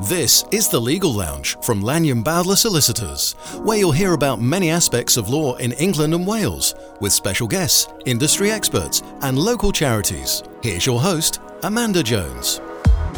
This 0.00 0.44
is 0.52 0.68
the 0.68 0.78
Legal 0.78 1.10
Lounge 1.10 1.56
from 1.62 1.80
Lanyon 1.80 2.22
Bowdler 2.22 2.56
Solicitors, 2.56 3.32
where 3.62 3.78
you'll 3.78 3.92
hear 3.92 4.12
about 4.12 4.42
many 4.42 4.68
aspects 4.68 5.16
of 5.16 5.30
law 5.30 5.54
in 5.54 5.72
England 5.72 6.12
and 6.12 6.26
Wales, 6.26 6.74
with 7.00 7.14
special 7.14 7.48
guests, 7.48 7.88
industry 8.04 8.50
experts, 8.50 9.02
and 9.22 9.38
local 9.38 9.72
charities. 9.72 10.42
Here's 10.62 10.84
your 10.84 11.00
host, 11.00 11.40
Amanda 11.62 12.02
Jones. 12.02 12.60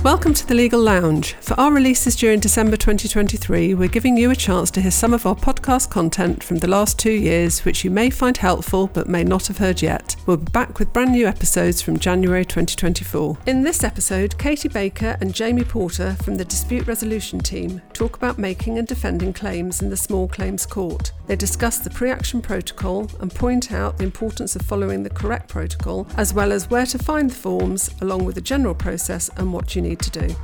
Welcome 0.05 0.33
to 0.35 0.47
the 0.47 0.55
Legal 0.55 0.81
Lounge. 0.81 1.35
For 1.41 1.59
our 1.59 1.73
releases 1.73 2.15
during 2.15 2.39
December 2.39 2.77
2023, 2.77 3.75
we're 3.75 3.89
giving 3.89 4.17
you 4.17 4.31
a 4.31 4.37
chance 4.37 4.71
to 4.71 4.81
hear 4.81 4.93
some 4.93 5.13
of 5.13 5.27
our 5.27 5.35
podcast 5.35 5.91
content 5.91 6.45
from 6.45 6.59
the 6.59 6.69
last 6.69 7.01
two 7.01 7.11
years, 7.11 7.65
which 7.65 7.83
you 7.83 7.91
may 7.91 8.09
find 8.09 8.37
helpful 8.37 8.87
but 8.87 9.09
may 9.09 9.25
not 9.25 9.49
have 9.49 9.59
heard 9.59 9.83
yet. 9.83 10.15
We'll 10.25 10.37
be 10.37 10.53
back 10.53 10.79
with 10.79 10.93
brand 10.93 11.11
new 11.11 11.27
episodes 11.27 11.83
from 11.83 11.99
January 11.99 12.45
2024. 12.45 13.39
In 13.47 13.65
this 13.65 13.83
episode, 13.83 14.39
Katie 14.39 14.69
Baker 14.69 15.17
and 15.21 15.35
Jamie 15.35 15.65
Porter 15.65 16.15
from 16.23 16.37
the 16.37 16.45
Dispute 16.45 16.87
Resolution 16.87 17.41
Team 17.41 17.83
talk 17.93 18.17
about 18.17 18.39
making 18.39 18.79
and 18.79 18.87
defending 18.87 19.33
claims 19.33 19.83
in 19.83 19.91
the 19.91 19.97
Small 19.97 20.29
Claims 20.29 20.65
Court. 20.65 21.11
They 21.27 21.37
discuss 21.37 21.79
the 21.79 21.91
pre 21.91 22.11
action 22.11 22.41
protocol 22.41 23.11
and 23.21 23.35
point 23.35 23.73
out 23.73 23.99
the 23.99 24.05
importance 24.05 24.55
of 24.55 24.63
following 24.63 25.03
the 25.03 25.11
correct 25.11 25.49
protocol, 25.49 26.07
as 26.17 26.33
well 26.33 26.53
as 26.53 26.71
where 26.71 26.87
to 26.87 26.99
find 26.99 27.31
the 27.31 27.35
forms, 27.35 27.91
along 28.01 28.25
with 28.25 28.37
the 28.37 28.41
general 28.41 28.75
process 28.75 29.29
and 29.37 29.53
what 29.53 29.75
you 29.75 29.83
need 29.83 29.88
to 29.97 30.11
do. 30.11 30.37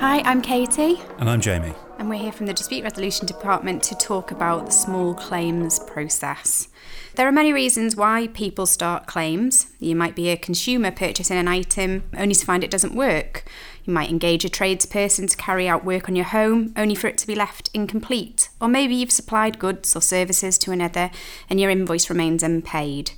Hi, 0.00 0.20
I'm 0.20 0.42
Katie. 0.42 1.00
And 1.18 1.28
I'm 1.28 1.40
Jamie. 1.40 1.74
And 1.98 2.08
we're 2.08 2.20
here 2.20 2.30
from 2.30 2.46
the 2.46 2.52
Dispute 2.52 2.84
Resolution 2.84 3.26
Department 3.26 3.82
to 3.82 3.96
talk 3.96 4.30
about 4.30 4.66
the 4.66 4.72
small 4.72 5.14
claims 5.14 5.80
process. 5.80 6.68
There 7.16 7.26
are 7.26 7.32
many 7.32 7.52
reasons 7.52 7.96
why 7.96 8.28
people 8.28 8.66
start 8.66 9.08
claims. 9.08 9.66
You 9.80 9.96
might 9.96 10.14
be 10.14 10.28
a 10.28 10.36
consumer 10.36 10.92
purchasing 10.92 11.36
an 11.36 11.48
item 11.48 12.04
only 12.16 12.36
to 12.36 12.46
find 12.46 12.62
it 12.62 12.70
doesn't 12.70 12.94
work. 12.94 13.44
You 13.84 13.92
might 13.92 14.10
engage 14.10 14.44
a 14.44 14.48
tradesperson 14.48 15.28
to 15.28 15.36
carry 15.36 15.66
out 15.66 15.84
work 15.84 16.08
on 16.08 16.14
your 16.14 16.26
home 16.26 16.72
only 16.76 16.94
for 16.94 17.08
it 17.08 17.18
to 17.18 17.26
be 17.26 17.34
left 17.34 17.70
incomplete. 17.74 18.50
Or 18.60 18.68
maybe 18.68 18.94
you've 18.94 19.10
supplied 19.10 19.58
goods 19.58 19.96
or 19.96 20.00
services 20.00 20.58
to 20.58 20.70
another 20.70 21.10
and 21.50 21.58
your 21.58 21.70
invoice 21.70 22.08
remains 22.08 22.44
unpaid. 22.44 23.10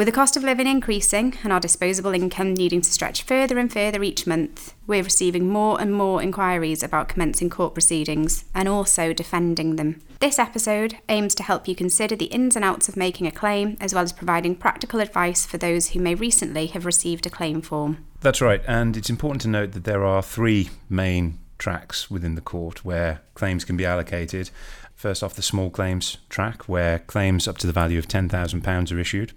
With 0.00 0.06
the 0.06 0.12
cost 0.12 0.34
of 0.34 0.42
living 0.42 0.66
increasing 0.66 1.36
and 1.44 1.52
our 1.52 1.60
disposable 1.60 2.14
income 2.14 2.54
needing 2.54 2.80
to 2.80 2.90
stretch 2.90 3.22
further 3.22 3.58
and 3.58 3.70
further 3.70 4.02
each 4.02 4.26
month, 4.26 4.72
we're 4.86 5.02
receiving 5.02 5.46
more 5.46 5.78
and 5.78 5.92
more 5.92 6.22
inquiries 6.22 6.82
about 6.82 7.10
commencing 7.10 7.50
court 7.50 7.74
proceedings 7.74 8.46
and 8.54 8.66
also 8.66 9.12
defending 9.12 9.76
them. 9.76 10.00
This 10.18 10.38
episode 10.38 10.96
aims 11.10 11.34
to 11.34 11.42
help 11.42 11.68
you 11.68 11.74
consider 11.74 12.16
the 12.16 12.32
ins 12.32 12.56
and 12.56 12.64
outs 12.64 12.88
of 12.88 12.96
making 12.96 13.26
a 13.26 13.30
claim, 13.30 13.76
as 13.78 13.92
well 13.92 14.02
as 14.02 14.14
providing 14.14 14.56
practical 14.56 15.00
advice 15.00 15.44
for 15.44 15.58
those 15.58 15.90
who 15.90 16.00
may 16.00 16.14
recently 16.14 16.68
have 16.68 16.86
received 16.86 17.26
a 17.26 17.30
claim 17.30 17.60
form. 17.60 18.02
That's 18.22 18.40
right, 18.40 18.62
and 18.66 18.96
it's 18.96 19.10
important 19.10 19.42
to 19.42 19.48
note 19.48 19.72
that 19.72 19.84
there 19.84 20.06
are 20.06 20.22
three 20.22 20.70
main 20.88 21.40
tracks 21.58 22.10
within 22.10 22.36
the 22.36 22.40
court 22.40 22.86
where 22.86 23.20
claims 23.34 23.66
can 23.66 23.76
be 23.76 23.84
allocated. 23.84 24.48
First 24.94 25.22
off, 25.22 25.34
the 25.34 25.42
small 25.42 25.68
claims 25.68 26.16
track, 26.30 26.70
where 26.70 27.00
claims 27.00 27.46
up 27.46 27.58
to 27.58 27.66
the 27.66 27.72
value 27.74 27.98
of 27.98 28.08
£10,000 28.08 28.92
are 28.92 28.98
issued. 28.98 29.34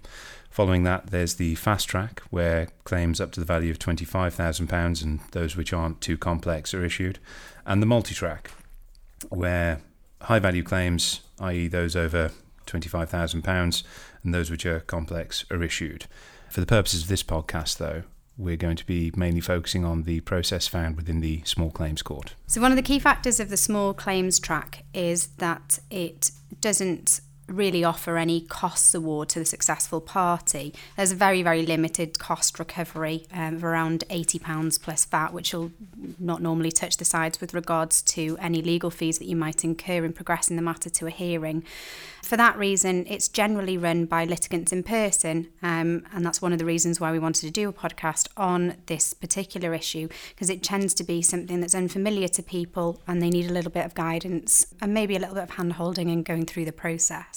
Following 0.54 0.84
that, 0.84 1.08
there's 1.08 1.34
the 1.34 1.56
fast 1.56 1.88
track, 1.88 2.22
where 2.30 2.68
claims 2.84 3.20
up 3.20 3.32
to 3.32 3.40
the 3.40 3.44
value 3.44 3.72
of 3.72 3.80
£25,000 3.80 5.02
and 5.02 5.18
those 5.32 5.56
which 5.56 5.72
aren't 5.72 6.00
too 6.00 6.16
complex 6.16 6.72
are 6.72 6.84
issued. 6.84 7.18
And 7.66 7.82
the 7.82 7.86
multi 7.86 8.14
track, 8.14 8.52
where 9.30 9.80
high 10.20 10.38
value 10.38 10.62
claims, 10.62 11.22
i.e., 11.40 11.66
those 11.66 11.96
over 11.96 12.30
£25,000, 12.68 13.82
and 14.22 14.32
those 14.32 14.48
which 14.48 14.64
are 14.64 14.78
complex, 14.78 15.44
are 15.50 15.60
issued. 15.60 16.06
For 16.50 16.60
the 16.60 16.66
purposes 16.66 17.02
of 17.02 17.08
this 17.08 17.24
podcast, 17.24 17.78
though, 17.78 18.04
we're 18.38 18.54
going 18.54 18.76
to 18.76 18.86
be 18.86 19.10
mainly 19.16 19.40
focusing 19.40 19.84
on 19.84 20.04
the 20.04 20.20
process 20.20 20.68
found 20.68 20.94
within 20.94 21.18
the 21.18 21.42
small 21.44 21.70
claims 21.72 22.00
court. 22.00 22.36
So, 22.46 22.60
one 22.60 22.70
of 22.70 22.76
the 22.76 22.82
key 22.82 23.00
factors 23.00 23.40
of 23.40 23.50
the 23.50 23.56
small 23.56 23.92
claims 23.92 24.38
track 24.38 24.84
is 24.94 25.26
that 25.38 25.80
it 25.90 26.30
doesn't 26.60 27.22
really 27.48 27.84
offer 27.84 28.16
any 28.16 28.40
costs 28.40 28.94
award 28.94 29.28
to 29.30 29.38
the 29.38 29.44
successful 29.44 30.00
party. 30.00 30.74
There's 30.96 31.12
a 31.12 31.16
very, 31.16 31.42
very 31.42 31.64
limited 31.64 32.18
cost 32.18 32.58
recovery 32.58 33.26
um, 33.32 33.56
of 33.56 33.64
around 33.64 34.04
£80 34.08 34.80
plus 34.82 35.04
VAT, 35.04 35.32
which 35.32 35.52
will 35.52 35.70
not 36.18 36.40
normally 36.40 36.72
touch 36.72 36.96
the 36.96 37.04
sides 37.04 37.40
with 37.40 37.54
regards 37.54 38.02
to 38.02 38.36
any 38.40 38.62
legal 38.62 38.90
fees 38.90 39.18
that 39.18 39.26
you 39.26 39.36
might 39.36 39.64
incur 39.64 40.04
in 40.04 40.12
progressing 40.12 40.56
the 40.56 40.62
matter 40.62 40.90
to 40.90 41.06
a 41.06 41.10
hearing. 41.10 41.64
For 42.22 42.38
that 42.38 42.56
reason, 42.56 43.04
it's 43.06 43.28
generally 43.28 43.76
run 43.76 44.06
by 44.06 44.24
litigants 44.24 44.72
in 44.72 44.82
person, 44.82 45.48
um, 45.62 46.06
and 46.14 46.24
that's 46.24 46.40
one 46.40 46.54
of 46.54 46.58
the 46.58 46.64
reasons 46.64 46.98
why 46.98 47.12
we 47.12 47.18
wanted 47.18 47.42
to 47.42 47.50
do 47.50 47.68
a 47.68 47.72
podcast 47.72 48.28
on 48.36 48.76
this 48.86 49.12
particular 49.12 49.74
issue, 49.74 50.08
because 50.30 50.48
it 50.48 50.62
tends 50.62 50.94
to 50.94 51.04
be 51.04 51.20
something 51.20 51.60
that's 51.60 51.74
unfamiliar 51.74 52.28
to 52.28 52.42
people 52.42 53.02
and 53.06 53.20
they 53.20 53.28
need 53.28 53.50
a 53.50 53.52
little 53.52 53.70
bit 53.70 53.84
of 53.84 53.94
guidance 53.94 54.66
and 54.80 54.94
maybe 54.94 55.16
a 55.16 55.18
little 55.18 55.34
bit 55.34 55.44
of 55.44 55.50
hand 55.50 55.74
holding 55.74 56.10
and 56.10 56.24
going 56.24 56.46
through 56.46 56.64
the 56.64 56.72
process. 56.72 57.33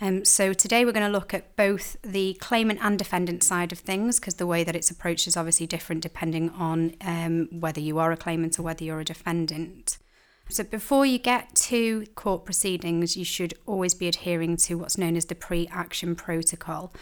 Um, 0.00 0.24
so 0.24 0.52
today 0.52 0.84
we're 0.84 0.92
going 0.92 1.06
to 1.06 1.12
look 1.12 1.32
at 1.32 1.54
both 1.56 1.96
the 2.02 2.34
claimant 2.34 2.80
and 2.82 2.98
defendant 2.98 3.42
side 3.42 3.72
of 3.72 3.78
things, 3.78 4.18
because 4.18 4.34
the 4.34 4.46
way 4.46 4.64
that 4.64 4.74
it's 4.74 4.90
approached 4.90 5.26
is 5.26 5.36
obviously 5.36 5.66
different 5.66 6.02
depending 6.02 6.50
on 6.50 6.94
um, 7.00 7.48
whether 7.52 7.80
you 7.80 7.98
are 7.98 8.12
a 8.12 8.16
claimant 8.16 8.58
or 8.58 8.62
whether 8.62 8.84
you're 8.84 9.00
a 9.00 9.04
defendant. 9.04 9.98
So, 10.48 10.64
before 10.64 11.06
you 11.06 11.18
get 11.18 11.54
to 11.54 12.04
court 12.14 12.44
proceedings, 12.44 13.16
you 13.16 13.24
should 13.24 13.54
always 13.64 13.94
be 13.94 14.08
adhering 14.08 14.56
to 14.58 14.74
what's 14.74 14.98
known 14.98 15.16
as 15.16 15.26
the 15.26 15.34
pre 15.34 15.66
action 15.68 16.14
protocol. 16.14 16.92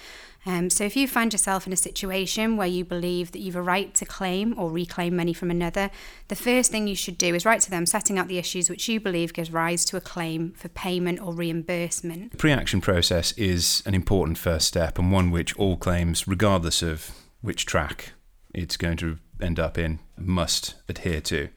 Um, 0.46 0.70
so, 0.70 0.84
if 0.84 0.96
you 0.96 1.06
find 1.06 1.32
yourself 1.32 1.66
in 1.66 1.72
a 1.72 1.76
situation 1.76 2.56
where 2.56 2.66
you 2.66 2.84
believe 2.84 3.32
that 3.32 3.40
you've 3.40 3.56
a 3.56 3.62
right 3.62 3.94
to 3.94 4.06
claim 4.06 4.54
or 4.58 4.70
reclaim 4.70 5.14
money 5.14 5.34
from 5.34 5.50
another, 5.50 5.90
the 6.28 6.36
first 6.36 6.70
thing 6.70 6.88
you 6.88 6.94
should 6.94 7.18
do 7.18 7.34
is 7.34 7.44
write 7.44 7.60
to 7.62 7.70
them 7.70 7.84
setting 7.84 8.18
out 8.18 8.28
the 8.28 8.38
issues 8.38 8.70
which 8.70 8.88
you 8.88 9.00
believe 9.00 9.34
gives 9.34 9.52
rise 9.52 9.84
to 9.86 9.96
a 9.98 10.00
claim 10.00 10.52
for 10.52 10.68
payment 10.68 11.20
or 11.20 11.34
reimbursement. 11.34 12.30
The 12.30 12.38
pre 12.38 12.52
action 12.52 12.80
process 12.80 13.32
is 13.32 13.82
an 13.84 13.94
important 13.94 14.38
first 14.38 14.66
step 14.66 14.98
and 14.98 15.12
one 15.12 15.30
which 15.30 15.54
all 15.56 15.76
claims, 15.76 16.26
regardless 16.26 16.82
of 16.82 17.10
which 17.42 17.66
track 17.66 18.12
it's 18.54 18.76
going 18.76 18.96
to 18.98 19.18
end 19.42 19.60
up 19.60 19.76
in, 19.76 19.98
must 20.16 20.74
adhere 20.88 21.20
to. 21.20 21.48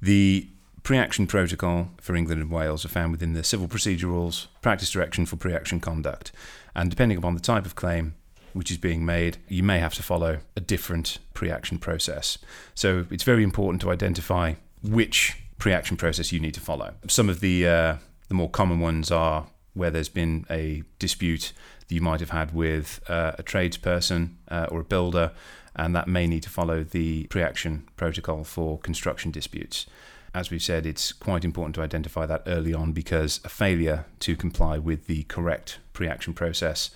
The 0.00 0.48
pre-action 0.84 1.26
protocol 1.26 1.88
for 1.98 2.14
England 2.14 2.42
and 2.42 2.50
Wales 2.50 2.84
are 2.84 2.90
found 2.90 3.10
within 3.10 3.32
the 3.32 3.42
Civil 3.42 3.66
Procedure 3.66 4.06
Rules, 4.06 4.48
Practice 4.60 4.90
Direction 4.90 5.24
for 5.24 5.36
Pre-action 5.36 5.80
Conduct, 5.80 6.30
and 6.74 6.90
depending 6.90 7.16
upon 7.18 7.34
the 7.34 7.40
type 7.40 7.66
of 7.66 7.74
claim 7.74 8.14
which 8.52 8.70
is 8.70 8.76
being 8.76 9.04
made, 9.04 9.38
you 9.48 9.62
may 9.62 9.78
have 9.80 9.94
to 9.94 10.02
follow 10.02 10.38
a 10.54 10.60
different 10.60 11.18
pre-action 11.32 11.78
process. 11.78 12.38
So 12.74 13.06
it's 13.10 13.24
very 13.24 13.42
important 13.42 13.80
to 13.80 13.90
identify 13.90 14.54
which 14.82 15.36
pre-action 15.58 15.96
process 15.96 16.30
you 16.30 16.38
need 16.38 16.54
to 16.54 16.60
follow. 16.60 16.92
Some 17.08 17.28
of 17.28 17.40
the 17.40 17.66
uh, 17.66 17.96
the 18.28 18.34
more 18.34 18.50
common 18.50 18.78
ones 18.78 19.10
are 19.10 19.46
where 19.72 19.90
there's 19.90 20.08
been 20.08 20.44
a 20.50 20.84
dispute 20.98 21.52
that 21.88 21.94
you 21.94 22.00
might 22.00 22.20
have 22.20 22.30
had 22.30 22.54
with 22.54 23.00
uh, 23.08 23.32
a 23.38 23.42
tradesperson 23.42 24.34
uh, 24.48 24.66
or 24.70 24.80
a 24.80 24.84
builder, 24.84 25.32
and 25.74 25.96
that 25.96 26.06
may 26.06 26.26
need 26.26 26.42
to 26.42 26.50
follow 26.50 26.84
the 26.84 27.24
pre-action 27.24 27.88
protocol 27.96 28.44
for 28.44 28.78
construction 28.78 29.30
disputes 29.30 29.86
as 30.34 30.50
we've 30.50 30.62
said, 30.62 30.84
it's 30.84 31.12
quite 31.12 31.44
important 31.44 31.76
to 31.76 31.80
identify 31.80 32.26
that 32.26 32.42
early 32.46 32.74
on 32.74 32.92
because 32.92 33.40
a 33.44 33.48
failure 33.48 34.04
to 34.20 34.34
comply 34.34 34.78
with 34.78 35.06
the 35.06 35.22
correct 35.24 35.78
pre 35.92 36.08
action 36.08 36.34
process 36.34 36.90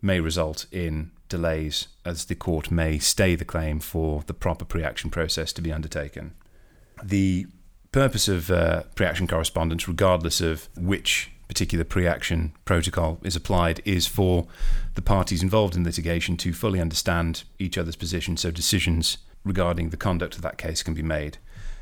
may 0.00 0.20
result 0.20 0.66
in 0.70 1.10
delays 1.28 1.88
as 2.04 2.26
the 2.26 2.34
court 2.36 2.70
may 2.70 2.98
stay 2.98 3.34
the 3.34 3.44
claim 3.44 3.80
for 3.80 4.22
the 4.26 4.34
proper 4.34 4.64
pre 4.64 4.84
action 4.84 5.10
process 5.10 5.52
to 5.52 5.60
be 5.60 5.72
undertaken. 5.72 6.32
The 7.02 7.46
purpose 7.90 8.28
of 8.28 8.50
uh, 8.50 8.84
pre 8.94 9.06
action 9.06 9.26
correspondence, 9.26 9.88
regardless 9.88 10.40
of 10.40 10.68
which 10.76 11.32
particular 11.48 11.84
pre 11.84 12.06
action 12.06 12.52
protocol 12.64 13.18
is 13.24 13.34
applied, 13.34 13.82
is 13.84 14.06
for 14.06 14.46
the 14.94 15.02
parties 15.02 15.42
involved 15.42 15.74
in 15.74 15.82
litigation 15.82 16.36
to 16.36 16.52
fully 16.52 16.80
understand 16.80 17.42
each 17.58 17.76
other's 17.76 17.96
position 17.96 18.36
so 18.36 18.52
decisions 18.52 19.18
regarding 19.44 19.90
the 19.90 19.96
conduct 19.96 20.36
of 20.36 20.42
that 20.42 20.58
case 20.58 20.82
can 20.84 20.94
be 20.94 21.02
made. 21.02 21.38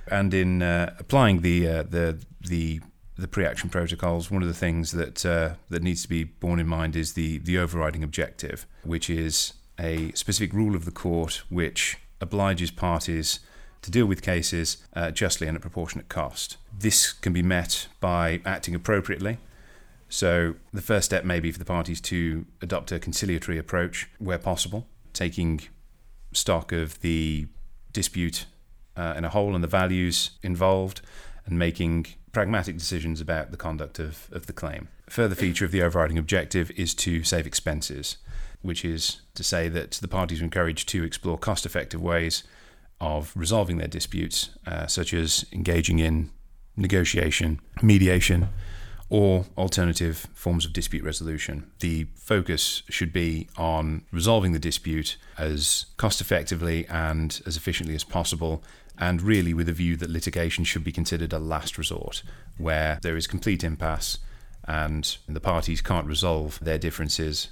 And 0.09 0.35
in 0.35 0.63
uh, 0.63 0.95
applying 0.99 1.43
the 1.43 1.69
uh, 1.69 1.83
the 1.85 2.19
the 2.41 2.81
the 3.17 3.29
pre-action 3.29 3.71
protocols, 3.71 4.31
one 4.31 4.43
of 4.43 4.49
the 4.49 4.55
things 4.55 4.93
that 4.93 5.25
uh, 5.25 5.55
that 5.71 5.83
needs 5.83 6.03
to 6.03 6.09
be 6.09 6.25
borne 6.25 6.59
in 6.59 6.67
mind 6.67 6.97
is 6.97 7.13
the 7.13 7.39
the 7.39 7.59
overriding 7.59 8.03
objective, 8.03 8.67
which 8.83 9.09
is 9.09 9.55
a 9.79 10.13
specific 10.13 10.53
rule 10.53 10.75
of 10.77 10.85
the 10.85 10.91
court 10.91 11.43
which 11.49 11.99
obliges 12.21 12.71
parties 12.71 13.41
to 13.83 13.91
deal 13.91 14.07
with 14.07 14.23
cases 14.23 14.79
uh, 14.95 15.11
justly 15.11 15.49
and 15.49 15.57
at 15.57 15.61
proportionate 15.61 16.09
cost. 16.09 16.57
This 16.77 17.13
can 17.13 17.33
be 17.33 17.43
met 17.43 17.89
by 18.01 18.41
acting 18.45 18.75
appropriately. 18.75 19.39
So 20.09 20.55
the 20.73 20.83
first 20.83 21.07
step 21.07 21.25
may 21.25 21.41
be 21.41 21.51
for 21.51 21.59
the 21.59 21.65
parties 21.65 22.01
to 22.03 22.45
adopt 22.61 22.93
a 22.93 22.99
conciliatory 22.99 23.59
approach 23.59 24.09
where 24.19 24.39
possible, 24.39 24.87
taking 25.13 25.63
stock 26.33 26.71
of 26.71 27.01
the 27.01 27.47
dispute 27.93 28.47
uh, 28.97 29.15
in 29.17 29.25
a 29.25 29.29
whole 29.29 29.55
and 29.55 29.63
the 29.63 29.69
values 29.69 30.33
involved 30.43 31.01
and 31.47 31.59
making 31.59 32.07
pragmatic 32.33 32.77
decisions 32.77 33.21
about 33.21 33.51
the 33.51 33.57
conduct 33.57 33.99
of, 33.99 34.29
of 34.33 34.47
the 34.47 34.53
claim. 34.53 34.89
A 35.07 35.11
further 35.11 35.35
feature 35.35 35.65
of 35.65 35.71
the 35.71 35.83
overriding 35.83 36.19
objective 36.19 36.71
is 36.73 36.95
to 36.95 37.23
save 37.25 37.47
expenses, 37.47 38.17
which 38.63 38.85
is 38.85 39.21
to 39.35 39.45
say 39.45 39.69
that 39.69 39.93
the 39.93 40.09
parties 40.09 40.41
are 40.41 40.45
encouraged 40.45 40.89
to 40.91 41.05
explore 41.05 41.37
cost 41.37 41.67
effective 41.67 42.01
ways 42.01 42.45
of 43.01 43.33
resolving 43.35 43.79
their 43.79 43.89
disputes, 43.89 44.51
uh, 44.67 44.87
such 44.87 45.13
as 45.13 45.45
engaging 45.53 45.99
in 45.99 46.31
negotiation, 46.77 47.61
mediation, 47.83 48.49
or 49.11 49.45
alternative 49.59 50.27
forms 50.33 50.65
of 50.65 50.73
dispute 50.73 51.05
resolution. 51.05 51.71
The 51.81 52.07
focus 52.15 52.83
should 52.89 53.13
be 53.13 53.49
on 53.59 54.07
resolving 54.11 54.53
the 54.53 54.59
dispute 54.59 55.19
as 55.37 55.85
cost 55.99 56.23
effectively 56.23 56.87
and 56.87 57.43
as 57.45 57.59
efficiently 57.59 57.95
as 57.95 58.05
possible, 58.05 58.63
and 59.03 59.21
really 59.21 59.53
with 59.53 59.69
a 59.69 59.73
view 59.73 59.97
that 59.97 60.09
litigation 60.09 60.63
should 60.63 60.85
be 60.85 60.93
considered 60.93 61.33
a 61.33 61.39
last 61.41 61.77
resort, 61.77 62.23
where 62.57 63.01
there 63.03 63.17
is 63.17 63.27
complete 63.27 63.65
impasse 63.65 64.19
and 64.69 65.17
the 65.29 65.41
parties 65.41 65.83
can't 65.83 66.07
resolve 66.07 66.61
their 66.61 66.79
differences 66.79 67.51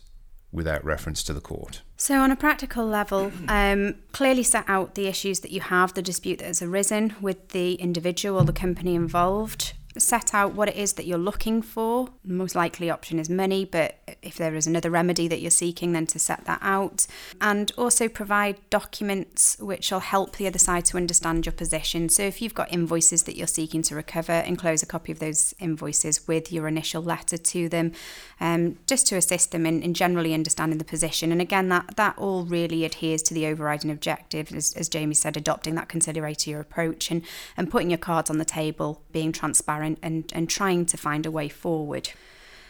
without 0.53 0.85
reference 0.85 1.25
to 1.25 1.33
the 1.33 1.41
court. 1.41 1.83
So, 1.97 2.21
on 2.21 2.31
a 2.31 2.37
practical 2.37 2.87
level, 2.87 3.33
um, 3.49 3.97
clearly 4.13 4.45
set 4.45 4.65
out 4.69 4.95
the 4.95 5.09
issues 5.09 5.41
that 5.41 5.51
you 5.51 5.61
have, 5.61 5.95
the 5.95 6.03
dispute 6.03 6.39
that 6.39 6.47
has 6.47 6.63
arisen 6.63 7.17
with 7.21 7.49
the 7.49 7.75
individual, 7.75 8.41
or 8.41 8.45
the 8.45 8.53
company 8.53 8.95
involved, 8.95 9.73
set 10.01 10.35
out 10.35 10.55
what 10.55 10.69
it 10.69 10.77
is 10.77 10.95
that 10.95 11.07
you're 11.07 11.19
looking 11.19 11.63
for. 11.63 12.09
Most 12.25 12.55
likely 12.55 12.91
option 12.91 13.19
is 13.19 13.29
money, 13.29 13.65
but 13.65 13.99
if 14.23 14.37
there 14.37 14.55
is 14.55 14.67
another 14.67 14.91
remedy 14.91 15.29
that 15.29 15.41
you're 15.41 15.51
seeking, 15.51 15.93
then 15.93 16.07
to 16.07 16.19
set 16.19 16.45
that 16.47 16.59
out. 16.63 17.07
And 17.41 17.73
also 17.77 18.09
provide 18.09 18.57
documents 18.71 19.57
which 19.61 19.91
will 19.91 20.01
help 20.01 20.37
the 20.37 20.47
other 20.47 20.59
side 20.59 20.85
to 20.87 20.97
understand 20.97 21.47
your 21.47 21.53
position. 21.53 22.09
So 22.09 22.23
if 22.23 22.41
you've 22.41 22.55
got 22.55 22.73
invoices 22.73 23.25
that 23.25 23.37
you're 23.37 23.47
seeking 23.47 23.83
to 23.83 23.95
recover, 23.95 24.33
enclose 24.33 24.83
a 24.83 24.87
copy 24.87 25.13
of 25.13 25.19
those 25.19 25.55
invoices 25.59 26.27
with 26.27 26.53
your 26.53 26.69
initial 26.69 27.03
letter 27.03 27.37
to 27.37 27.69
them, 27.69 27.93
um, 28.41 28.79
just 28.87 29.07
to 29.09 29.17
assist 29.17 29.53
them 29.53 29.67
in, 29.67 29.83
in 29.83 29.95
generally 29.95 30.35
understanding 30.35 30.79
the 30.79 30.85
position. 30.85 31.33
And 31.33 31.41
again, 31.41 31.69
that, 31.69 31.97
that 31.97 32.17
all 32.19 32.45
really 32.45 32.85
adheres 32.85 33.23
to 33.25 33.35
the 33.35 33.47
overriding 33.47 33.91
objective, 33.91 34.53
as, 34.53 34.73
as 34.75 34.89
Jamie 34.89 35.15
said, 35.15 35.37
adopting 35.37 35.75
that 35.75 35.89
conciliatory 35.89 36.59
approach 36.59 37.11
and, 37.11 37.23
and 37.57 37.71
putting 37.71 37.91
your 37.91 37.99
cards 37.99 38.31
on 38.31 38.39
the 38.39 38.45
table, 38.45 39.03
being 39.13 39.33
transparent 39.33 39.90
and, 40.03 40.31
and 40.35 40.49
trying 40.49 40.87
to 40.87 40.97
find 40.97 41.27
a 41.27 41.31
way 41.31 41.49
forward. 41.49 42.11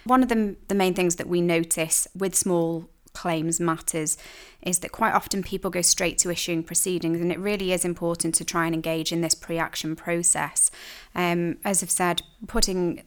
One 0.04 0.22
of 0.22 0.28
the, 0.28 0.56
the 0.68 0.74
main 0.74 0.94
things 0.94 1.16
that 1.16 1.28
we 1.28 1.40
notice 1.40 2.08
with 2.14 2.34
small 2.34 2.88
claims 3.12 3.60
matters 3.60 4.16
is 4.62 4.80
that 4.80 4.92
quite 4.92 5.12
often 5.12 5.42
people 5.42 5.70
go 5.70 5.82
straight 5.82 6.18
to 6.18 6.30
issuing 6.30 6.62
proceedings, 6.62 7.20
and 7.20 7.32
it 7.32 7.38
really 7.38 7.72
is 7.72 7.84
important 7.84 8.34
to 8.36 8.44
try 8.44 8.66
and 8.66 8.74
engage 8.74 9.12
in 9.12 9.20
this 9.20 9.34
pre 9.34 9.58
action 9.58 9.96
process. 9.96 10.70
Um, 11.14 11.58
as 11.64 11.82
I've 11.82 11.90
said, 11.90 12.22
putting 12.46 13.02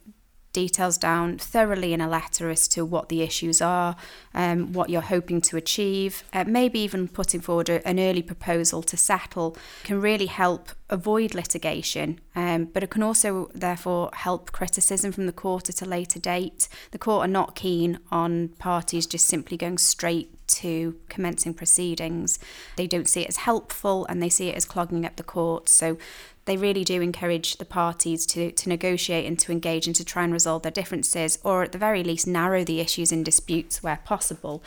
details 0.53 0.97
down 0.97 1.37
thoroughly 1.37 1.93
in 1.93 1.99
a 1.99 2.07
letter 2.07 2.49
as 2.49 2.67
to 2.69 2.85
what 2.85 3.09
the 3.09 3.21
issues 3.21 3.61
are, 3.61 3.95
um, 4.33 4.71
what 4.71 4.89
you're 4.89 5.01
hoping 5.01 5.41
to 5.41 5.57
achieve, 5.57 6.23
uh, 6.31 6.45
maybe 6.47 6.79
even 6.79 7.07
putting 7.07 7.41
forward 7.41 7.69
a, 7.69 7.85
an 7.87 7.99
early 7.99 8.21
proposal 8.21 8.81
to 8.83 8.95
settle 8.95 9.57
can 9.83 9.99
really 9.99 10.27
help 10.27 10.71
avoid 10.89 11.33
litigation, 11.33 12.19
um, 12.35 12.65
but 12.65 12.83
it 12.83 12.91
can 12.91 13.01
also 13.01 13.49
therefore 13.53 14.11
help 14.13 14.51
criticism 14.51 15.11
from 15.11 15.25
the 15.25 15.33
court 15.33 15.67
at 15.69 15.81
a 15.81 15.85
later 15.85 16.19
date. 16.19 16.69
The 16.91 16.99
court 16.99 17.25
are 17.25 17.31
not 17.31 17.55
keen 17.55 17.99
on 18.11 18.49
parties 18.59 19.07
just 19.07 19.27
simply 19.27 19.57
going 19.57 19.79
straight 19.79 20.29
to 20.47 20.95
commencing 21.09 21.53
proceedings. 21.53 22.37
They 22.75 22.85
don't 22.85 23.09
see 23.09 23.21
it 23.21 23.29
as 23.29 23.37
helpful 23.37 24.05
and 24.05 24.21
they 24.21 24.29
see 24.29 24.49
it 24.49 24.55
as 24.55 24.65
clogging 24.65 25.05
up 25.05 25.15
the 25.15 25.23
court. 25.23 25.67
So 25.67 25.97
they 26.45 26.57
really 26.57 26.83
do 26.83 27.01
encourage 27.01 27.57
the 27.57 27.65
parties 27.65 28.25
to, 28.27 28.51
to 28.51 28.69
negotiate 28.69 29.25
and 29.25 29.39
to 29.39 29.51
engage 29.51 29.87
and 29.87 29.95
to 29.95 30.03
try 30.03 30.23
and 30.23 30.33
resolve 30.33 30.63
their 30.63 30.71
differences, 30.71 31.39
or 31.43 31.63
at 31.63 31.71
the 31.71 31.77
very 31.77 32.03
least, 32.03 32.27
narrow 32.27 32.63
the 32.63 32.81
issues 32.81 33.11
in 33.11 33.23
disputes 33.23 33.81
where 33.81 33.99
possible. 34.03 34.61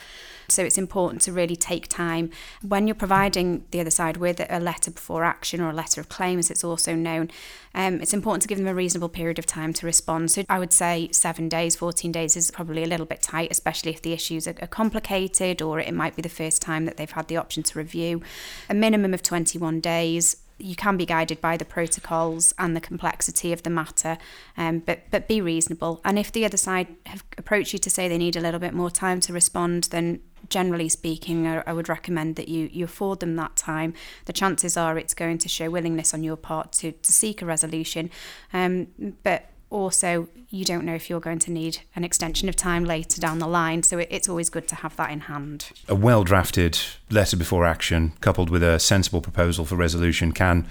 So 0.49 0.63
it's 0.63 0.77
important 0.77 1.21
to 1.23 1.31
really 1.31 1.55
take 1.55 1.87
time 1.87 2.31
when 2.61 2.87
you're 2.87 2.95
providing 2.95 3.65
the 3.71 3.79
other 3.79 3.91
side 3.91 4.17
with 4.17 4.41
a 4.49 4.59
letter 4.59 4.89
before 4.89 5.23
action 5.23 5.61
or 5.61 5.69
a 5.69 5.73
letter 5.73 6.01
of 6.01 6.09
claim, 6.09 6.39
as 6.39 6.49
it's 6.49 6.63
also 6.63 6.95
known. 6.95 7.29
Um, 7.75 8.01
it's 8.01 8.13
important 8.13 8.41
to 8.41 8.47
give 8.47 8.57
them 8.57 8.67
a 8.67 8.73
reasonable 8.73 9.09
period 9.09 9.37
of 9.37 9.45
time 9.45 9.71
to 9.73 9.85
respond. 9.85 10.31
So 10.31 10.43
I 10.49 10.57
would 10.57 10.73
say 10.73 11.09
seven 11.11 11.47
days, 11.47 11.75
14 11.75 12.11
days 12.11 12.35
is 12.35 12.49
probably 12.49 12.83
a 12.83 12.87
little 12.87 13.05
bit 13.05 13.21
tight, 13.21 13.51
especially 13.51 13.91
if 13.91 14.01
the 14.01 14.13
issues 14.13 14.47
are, 14.47 14.55
are 14.61 14.67
complicated 14.67 15.61
or 15.61 15.79
it 15.79 15.93
might 15.93 16.15
be 16.15 16.23
the 16.23 16.29
first 16.29 16.61
time 16.61 16.85
that 16.85 16.97
they've 16.97 17.11
had 17.11 17.27
the 17.27 17.37
option 17.37 17.61
to 17.63 17.77
review. 17.77 18.23
A 18.67 18.73
minimum 18.73 19.13
of 19.13 19.21
21 19.21 19.79
days 19.79 20.37
you 20.57 20.75
can 20.75 20.97
be 20.97 21.05
guided 21.05 21.39
by 21.41 21.57
the 21.57 21.65
protocols 21.65 22.53
and 22.57 22.75
the 22.75 22.81
complexity 22.81 23.53
of 23.53 23.63
the 23.63 23.69
matter, 23.69 24.17
um, 24.57 24.79
but 24.79 25.09
but 25.11 25.27
be 25.27 25.41
reasonable. 25.41 26.01
And 26.03 26.17
if 26.17 26.31
the 26.31 26.45
other 26.45 26.57
side 26.57 26.87
have 27.05 27.23
approached 27.37 27.73
you 27.73 27.79
to 27.79 27.89
say 27.89 28.07
they 28.07 28.17
need 28.17 28.35
a 28.35 28.41
little 28.41 28.59
bit 28.59 28.73
more 28.73 28.89
time 28.89 29.19
to 29.21 29.33
respond, 29.33 29.85
then 29.85 30.21
generally 30.49 30.89
speaking, 30.89 31.47
I, 31.47 31.63
I 31.67 31.73
would 31.73 31.89
recommend 31.89 32.35
that 32.37 32.47
you 32.47 32.69
you 32.71 32.85
afford 32.85 33.19
them 33.19 33.35
that 33.35 33.55
time. 33.55 33.93
The 34.25 34.33
chances 34.33 34.77
are 34.77 34.97
it's 34.97 35.13
going 35.13 35.37
to 35.39 35.49
show 35.49 35.69
willingness 35.69 36.13
on 36.13 36.23
your 36.23 36.37
part 36.37 36.71
to 36.73 36.91
to 36.91 37.11
seek 37.11 37.41
a 37.41 37.45
resolution, 37.45 38.09
um, 38.53 38.87
but 39.23 39.49
also 39.69 40.27
you 40.49 40.63
don't 40.63 40.85
know 40.85 40.95
if 40.95 41.09
you're 41.09 41.19
going 41.19 41.39
to 41.39 41.51
need 41.51 41.79
an 41.95 42.03
extension 42.03 42.47
of 42.47 42.55
time 42.55 42.85
later 42.85 43.19
down 43.19 43.39
the 43.39 43.47
line. 43.47 43.83
So 43.83 43.99
it, 43.99 44.07
it's 44.09 44.29
always 44.29 44.49
good 44.49 44.67
to 44.69 44.75
have 44.75 44.95
that 44.95 45.11
in 45.11 45.21
hand. 45.21 45.69
A 45.87 45.95
well 45.95 46.23
drafted 46.23 46.79
letter 47.09 47.35
before 47.35 47.65
action, 47.65 48.13
coupled 48.21 48.49
with 48.49 48.63
a 48.63 48.79
sensible 48.79 49.21
proposal 49.21 49.65
for 49.65 49.75
resolution, 49.75 50.31
can, 50.31 50.67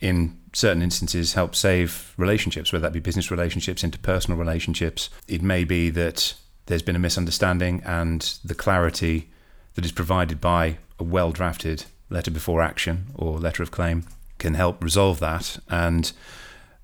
in 0.00 0.38
certain 0.54 0.82
instances, 0.82 1.34
help 1.34 1.54
save 1.54 2.14
relationships, 2.16 2.72
whether 2.72 2.82
that 2.82 2.92
be 2.92 3.00
business 3.00 3.30
relationships, 3.30 3.82
interpersonal 3.82 4.38
relationships. 4.38 5.10
It 5.28 5.42
may 5.42 5.64
be 5.64 5.90
that 5.90 6.34
there's 6.66 6.82
been 6.82 6.96
a 6.96 7.00
misunderstanding 7.00 7.82
and 7.84 8.20
the 8.44 8.54
clarity 8.54 9.30
that 9.74 9.84
is 9.84 9.92
provided 9.92 10.40
by 10.40 10.78
a 10.98 11.04
well 11.04 11.32
drafted 11.32 11.84
letter 12.08 12.30
before 12.30 12.62
action 12.62 13.06
or 13.14 13.38
letter 13.38 13.62
of 13.62 13.70
claim 13.70 14.04
can 14.38 14.54
help 14.54 14.82
resolve 14.82 15.20
that 15.20 15.58
and 15.68 16.12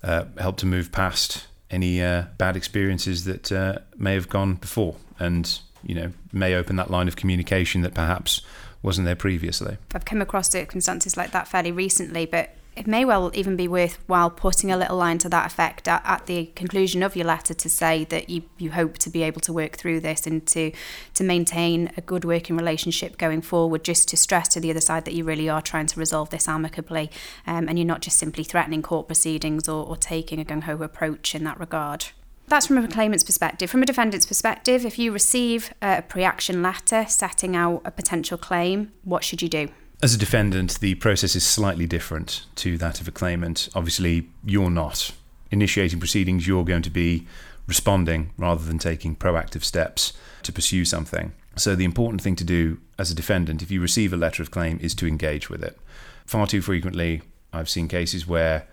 uh, 0.03 0.25
help 0.37 0.57
to 0.57 0.65
move 0.65 0.91
past 0.91 1.47
any 1.71 2.01
uh, 2.01 2.23
bad 2.37 2.55
experiences 2.55 3.25
that 3.25 3.51
uh, 3.51 3.79
may 3.97 4.13
have 4.13 4.29
gone 4.29 4.55
before, 4.55 4.95
and 5.19 5.59
you 5.83 5.95
know 5.95 6.11
may 6.33 6.55
open 6.55 6.75
that 6.77 6.89
line 6.89 7.07
of 7.07 7.15
communication 7.15 7.81
that 7.81 7.93
perhaps 7.93 8.41
wasn't 8.81 9.05
there 9.05 9.15
previously. 9.15 9.77
I've 9.93 10.05
come 10.05 10.21
across 10.21 10.49
circumstances 10.49 11.17
like 11.17 11.31
that 11.31 11.47
fairly 11.47 11.71
recently, 11.71 12.25
but 12.25 12.55
it 12.79 12.87
may 12.87 13.03
well 13.03 13.29
even 13.33 13.57
be 13.57 13.67
worthwhile 13.67 14.29
putting 14.29 14.71
a 14.71 14.77
little 14.77 14.95
line 14.95 15.17
to 15.17 15.27
that 15.27 15.45
effect 15.45 15.85
at, 15.85 16.01
at, 16.05 16.25
the 16.27 16.45
conclusion 16.55 17.03
of 17.03 17.13
your 17.13 17.25
letter 17.25 17.53
to 17.53 17.69
say 17.69 18.05
that 18.05 18.29
you, 18.29 18.43
you 18.57 18.71
hope 18.71 18.97
to 18.97 19.09
be 19.09 19.21
able 19.21 19.41
to 19.41 19.51
work 19.51 19.75
through 19.75 19.99
this 19.99 20.25
and 20.25 20.47
to 20.47 20.71
to 21.13 21.23
maintain 21.23 21.91
a 21.97 22.01
good 22.01 22.23
working 22.23 22.55
relationship 22.55 23.17
going 23.17 23.41
forward 23.41 23.83
just 23.83 24.07
to 24.07 24.15
stress 24.15 24.47
to 24.47 24.61
the 24.61 24.71
other 24.71 24.79
side 24.79 25.03
that 25.03 25.13
you 25.13 25.25
really 25.25 25.49
are 25.49 25.61
trying 25.61 25.87
to 25.87 25.99
resolve 25.99 26.29
this 26.29 26.47
amicably 26.47 27.11
um, 27.45 27.67
and 27.67 27.77
you're 27.77 27.85
not 27.85 28.01
just 28.01 28.17
simply 28.17 28.45
threatening 28.45 28.81
court 28.81 29.07
proceedings 29.07 29.67
or, 29.67 29.85
or 29.85 29.97
taking 29.97 30.39
a 30.39 30.45
gung-ho 30.45 30.81
approach 30.81 31.35
in 31.35 31.43
that 31.43 31.59
regard. 31.59 32.05
That's 32.47 32.67
from 32.67 32.77
a 32.77 32.87
claimant's 32.87 33.25
perspective. 33.25 33.69
From 33.69 33.83
a 33.83 33.85
defendant's 33.85 34.25
perspective, 34.25 34.85
if 34.85 34.97
you 34.97 35.11
receive 35.11 35.73
a 35.81 36.01
pre 36.01 36.23
action 36.23 36.63
letter 36.63 37.05
setting 37.07 37.57
out 37.57 37.81
a 37.83 37.91
potential 37.91 38.37
claim, 38.37 38.93
what 39.03 39.23
should 39.25 39.41
you 39.41 39.49
do? 39.49 39.69
As 40.01 40.15
a 40.15 40.17
defendant, 40.17 40.79
the 40.79 40.95
process 40.95 41.35
is 41.35 41.45
slightly 41.45 41.85
different 41.85 42.45
to 42.55 42.77
that 42.77 43.01
of 43.01 43.09
a 43.09 43.11
claimant. 43.11 43.67
Obviously, 43.75 44.29
you're 44.45 44.69
not 44.69 45.11
initiating 45.51 45.99
proceedings, 45.99 46.47
you're 46.47 46.63
going 46.63 46.83
to 46.83 46.89
be 46.89 47.27
responding 47.67 48.31
rather 48.37 48.63
than 48.63 48.79
taking 48.79 49.13
proactive 49.13 49.63
steps 49.63 50.13
to 50.43 50.53
pursue 50.53 50.85
something. 50.85 51.33
So, 51.57 51.75
the 51.75 51.83
important 51.83 52.21
thing 52.21 52.37
to 52.37 52.45
do 52.45 52.79
as 52.97 53.11
a 53.11 53.15
defendant, 53.15 53.61
if 53.61 53.71
you 53.71 53.81
receive 53.81 54.13
a 54.13 54.17
letter 54.17 54.41
of 54.41 54.51
claim, 54.51 54.79
is 54.81 54.95
to 54.95 55.05
engage 55.05 55.49
with 55.49 55.61
it. 55.61 55.77
Far 56.25 56.47
too 56.47 56.61
frequently, 56.61 57.21
I've 57.51 57.69
seen 57.69 57.89
cases 57.89 58.25
where 58.25 58.67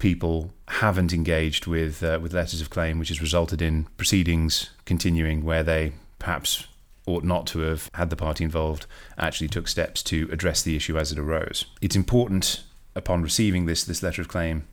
people 0.00 0.52
haven't 0.66 1.12
engaged 1.12 1.68
with 1.68 2.02
uh, 2.02 2.18
with 2.20 2.34
letters 2.34 2.60
of 2.60 2.70
claim, 2.70 2.98
which 2.98 3.10
has 3.10 3.20
resulted 3.20 3.62
in 3.62 3.84
proceedings 3.96 4.70
continuing 4.84 5.44
where 5.44 5.62
they 5.62 5.92
perhaps 6.18 6.66
ought 7.06 7.24
not 7.24 7.46
to 7.46 7.60
have 7.60 7.90
had 7.94 8.10
the 8.10 8.16
party 8.16 8.44
involved 8.44 8.86
actually 9.16 9.48
took 9.48 9.68
steps 9.68 10.02
to 10.02 10.28
address 10.32 10.62
the 10.62 10.76
issue 10.76 10.98
as 10.98 11.12
it 11.12 11.18
arose. 11.18 11.66
It's 11.80 11.96
important 11.96 12.64
upon 12.94 13.22
receiving 13.22 13.66
this 13.66 13.84
this 13.84 14.02
letter 14.02 14.22
of 14.22 14.28
claim 14.28 14.66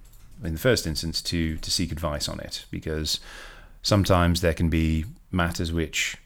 in 0.43 0.53
the 0.53 0.59
first 0.59 0.87
instance 0.87 1.21
to 1.21 1.57
to 1.57 1.71
seek 1.71 1.91
advice 1.91 2.27
on 2.27 2.39
it 2.39 2.65
because 2.71 3.19
sometimes 3.81 4.41
there 4.41 4.53
can 4.53 4.69
be 4.69 5.05
matters 5.31 5.71
which 5.71 6.17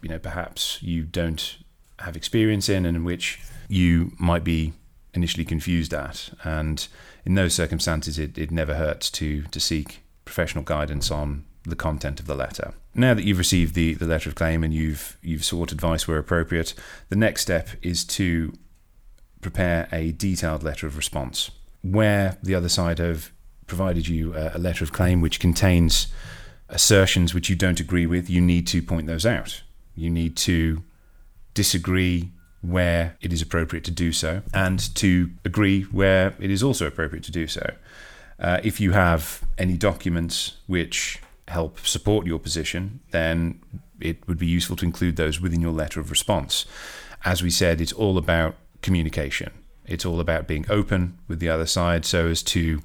you 0.00 0.08
know 0.08 0.18
perhaps 0.18 0.82
you 0.82 1.02
don't 1.02 1.58
have 2.00 2.16
experience 2.16 2.68
in 2.68 2.84
and 2.84 2.96
in 2.96 3.04
which 3.04 3.40
you 3.68 4.12
might 4.18 4.44
be 4.44 4.72
initially 5.14 5.44
confused 5.44 5.92
at 5.94 6.30
and 6.44 6.88
in 7.24 7.34
those 7.34 7.54
circumstances 7.54 8.18
it, 8.18 8.36
it 8.36 8.50
never 8.50 8.74
hurts 8.74 9.10
to 9.10 9.42
to 9.44 9.60
seek 9.60 10.02
professional 10.24 10.64
guidance 10.64 11.10
on 11.10 11.44
the 11.64 11.76
content 11.76 12.20
of 12.20 12.26
the 12.26 12.34
letter. 12.34 12.74
Now 12.94 13.14
that 13.14 13.24
you've 13.24 13.38
received 13.38 13.74
the, 13.74 13.94
the 13.94 14.06
letter 14.06 14.28
of 14.28 14.34
claim 14.34 14.62
and 14.62 14.74
you've 14.74 15.16
you've 15.22 15.44
sought 15.44 15.72
advice 15.72 16.06
where 16.06 16.18
appropriate, 16.18 16.74
the 17.08 17.16
next 17.16 17.42
step 17.42 17.70
is 17.80 18.04
to 18.04 18.52
prepare 19.40 19.88
a 19.92 20.12
detailed 20.12 20.62
letter 20.62 20.86
of 20.86 20.96
response. 20.96 21.50
Where 21.82 22.38
the 22.42 22.54
other 22.54 22.68
side 22.68 22.98
have 22.98 23.32
provided 23.66 24.08
you 24.08 24.34
a, 24.34 24.52
a 24.54 24.58
letter 24.58 24.84
of 24.84 24.92
claim 24.92 25.20
which 25.20 25.40
contains 25.40 26.08
assertions 26.68 27.34
which 27.34 27.48
you 27.48 27.56
don't 27.56 27.80
agree 27.80 28.06
with, 28.06 28.28
you 28.28 28.40
need 28.40 28.66
to 28.68 28.82
point 28.82 29.06
those 29.06 29.26
out. 29.26 29.62
You 29.94 30.10
need 30.10 30.36
to 30.38 30.82
disagree 31.54 32.30
where 32.62 33.16
it 33.20 33.32
is 33.32 33.42
appropriate 33.42 33.84
to 33.84 33.90
do 33.90 34.12
so 34.12 34.42
and 34.54 34.94
to 34.94 35.30
agree 35.44 35.82
where 35.84 36.34
it 36.38 36.50
is 36.50 36.62
also 36.62 36.86
appropriate 36.86 37.24
to 37.24 37.32
do 37.32 37.46
so. 37.46 37.74
Uh, 38.38 38.60
if 38.62 38.80
you 38.80 38.92
have 38.92 39.42
any 39.58 39.76
documents 39.76 40.56
which 40.66 41.20
help 41.52 41.86
support 41.86 42.26
your 42.26 42.38
position, 42.38 43.00
then 43.10 43.60
it 44.00 44.26
would 44.26 44.38
be 44.38 44.46
useful 44.46 44.76
to 44.76 44.84
include 44.84 45.16
those 45.16 45.40
within 45.40 45.60
your 45.60 45.72
letter 45.72 46.00
of 46.00 46.10
response. 46.10 46.66
As 47.24 47.42
we 47.42 47.50
said, 47.50 47.80
it's 47.80 47.92
all 47.92 48.18
about 48.18 48.56
communication. 48.80 49.52
It's 49.86 50.04
all 50.04 50.20
about 50.20 50.46
being 50.46 50.66
open 50.68 51.18
with 51.28 51.38
the 51.40 51.48
other 51.48 51.66
side 51.66 52.04
so 52.04 52.26
as 52.26 52.42
to 52.44 52.82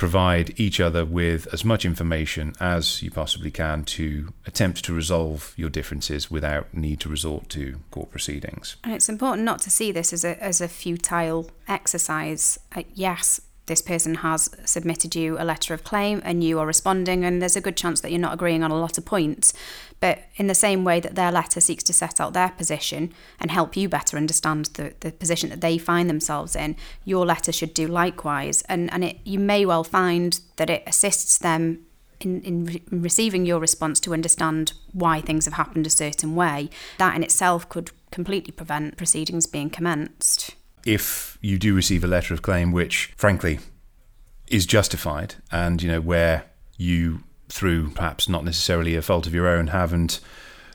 provide 0.00 0.58
each 0.58 0.80
other 0.80 1.04
with 1.04 1.46
as 1.52 1.62
much 1.62 1.84
information 1.84 2.54
as 2.58 3.02
you 3.02 3.10
possibly 3.10 3.50
can 3.50 3.84
to 3.84 4.32
attempt 4.46 4.82
to 4.82 4.94
resolve 4.94 5.52
your 5.56 5.68
differences 5.68 6.30
without 6.30 6.72
need 6.72 6.98
to 6.98 7.08
resort 7.08 7.50
to 7.50 7.78
court 7.90 8.10
proceedings. 8.10 8.76
And 8.82 8.94
it's 8.94 9.10
important 9.10 9.44
not 9.44 9.60
to 9.60 9.70
see 9.70 9.92
this 9.92 10.14
as 10.14 10.24
a, 10.24 10.42
as 10.42 10.62
a 10.62 10.68
futile 10.68 11.50
exercise. 11.68 12.58
Uh, 12.74 12.84
yes, 12.94 13.42
this 13.70 13.80
person 13.80 14.16
has 14.16 14.50
submitted 14.64 15.14
you 15.14 15.38
a 15.38 15.44
letter 15.44 15.72
of 15.72 15.84
claim 15.84 16.20
and 16.24 16.42
you 16.42 16.58
are 16.58 16.66
responding, 16.66 17.24
and 17.24 17.40
there's 17.40 17.54
a 17.54 17.60
good 17.60 17.76
chance 17.76 18.00
that 18.00 18.10
you're 18.10 18.20
not 18.20 18.34
agreeing 18.34 18.64
on 18.64 18.72
a 18.72 18.78
lot 18.78 18.98
of 18.98 19.04
points. 19.04 19.52
But 20.00 20.24
in 20.34 20.48
the 20.48 20.56
same 20.56 20.82
way 20.82 20.98
that 20.98 21.14
their 21.14 21.30
letter 21.30 21.60
seeks 21.60 21.84
to 21.84 21.92
set 21.92 22.20
out 22.20 22.32
their 22.32 22.48
position 22.48 23.12
and 23.38 23.52
help 23.52 23.76
you 23.76 23.88
better 23.88 24.16
understand 24.16 24.66
the, 24.74 24.94
the 24.98 25.12
position 25.12 25.50
that 25.50 25.60
they 25.60 25.78
find 25.78 26.10
themselves 26.10 26.56
in, 26.56 26.74
your 27.04 27.24
letter 27.24 27.52
should 27.52 27.72
do 27.72 27.86
likewise. 27.86 28.62
And, 28.62 28.92
and 28.92 29.04
it, 29.04 29.18
you 29.22 29.38
may 29.38 29.64
well 29.64 29.84
find 29.84 30.40
that 30.56 30.68
it 30.68 30.82
assists 30.84 31.38
them 31.38 31.86
in, 32.18 32.42
in 32.42 32.64
re- 32.64 32.82
receiving 32.90 33.46
your 33.46 33.60
response 33.60 34.00
to 34.00 34.12
understand 34.12 34.72
why 34.92 35.20
things 35.20 35.44
have 35.44 35.54
happened 35.54 35.86
a 35.86 35.90
certain 35.90 36.34
way. 36.34 36.70
That 36.98 37.14
in 37.14 37.22
itself 37.22 37.68
could 37.68 37.92
completely 38.10 38.50
prevent 38.50 38.96
proceedings 38.96 39.46
being 39.46 39.70
commenced 39.70 40.56
if 40.84 41.38
you 41.40 41.58
do 41.58 41.74
receive 41.74 42.04
a 42.04 42.06
letter 42.06 42.34
of 42.34 42.42
claim 42.42 42.72
which 42.72 43.12
frankly 43.16 43.60
is 44.48 44.66
justified 44.66 45.36
and 45.52 45.82
you 45.82 45.88
know 45.88 46.00
where 46.00 46.44
you 46.76 47.22
through 47.48 47.90
perhaps 47.90 48.28
not 48.28 48.44
necessarily 48.44 48.96
a 48.96 49.02
fault 49.02 49.26
of 49.26 49.34
your 49.34 49.46
own 49.46 49.68
haven't 49.68 50.20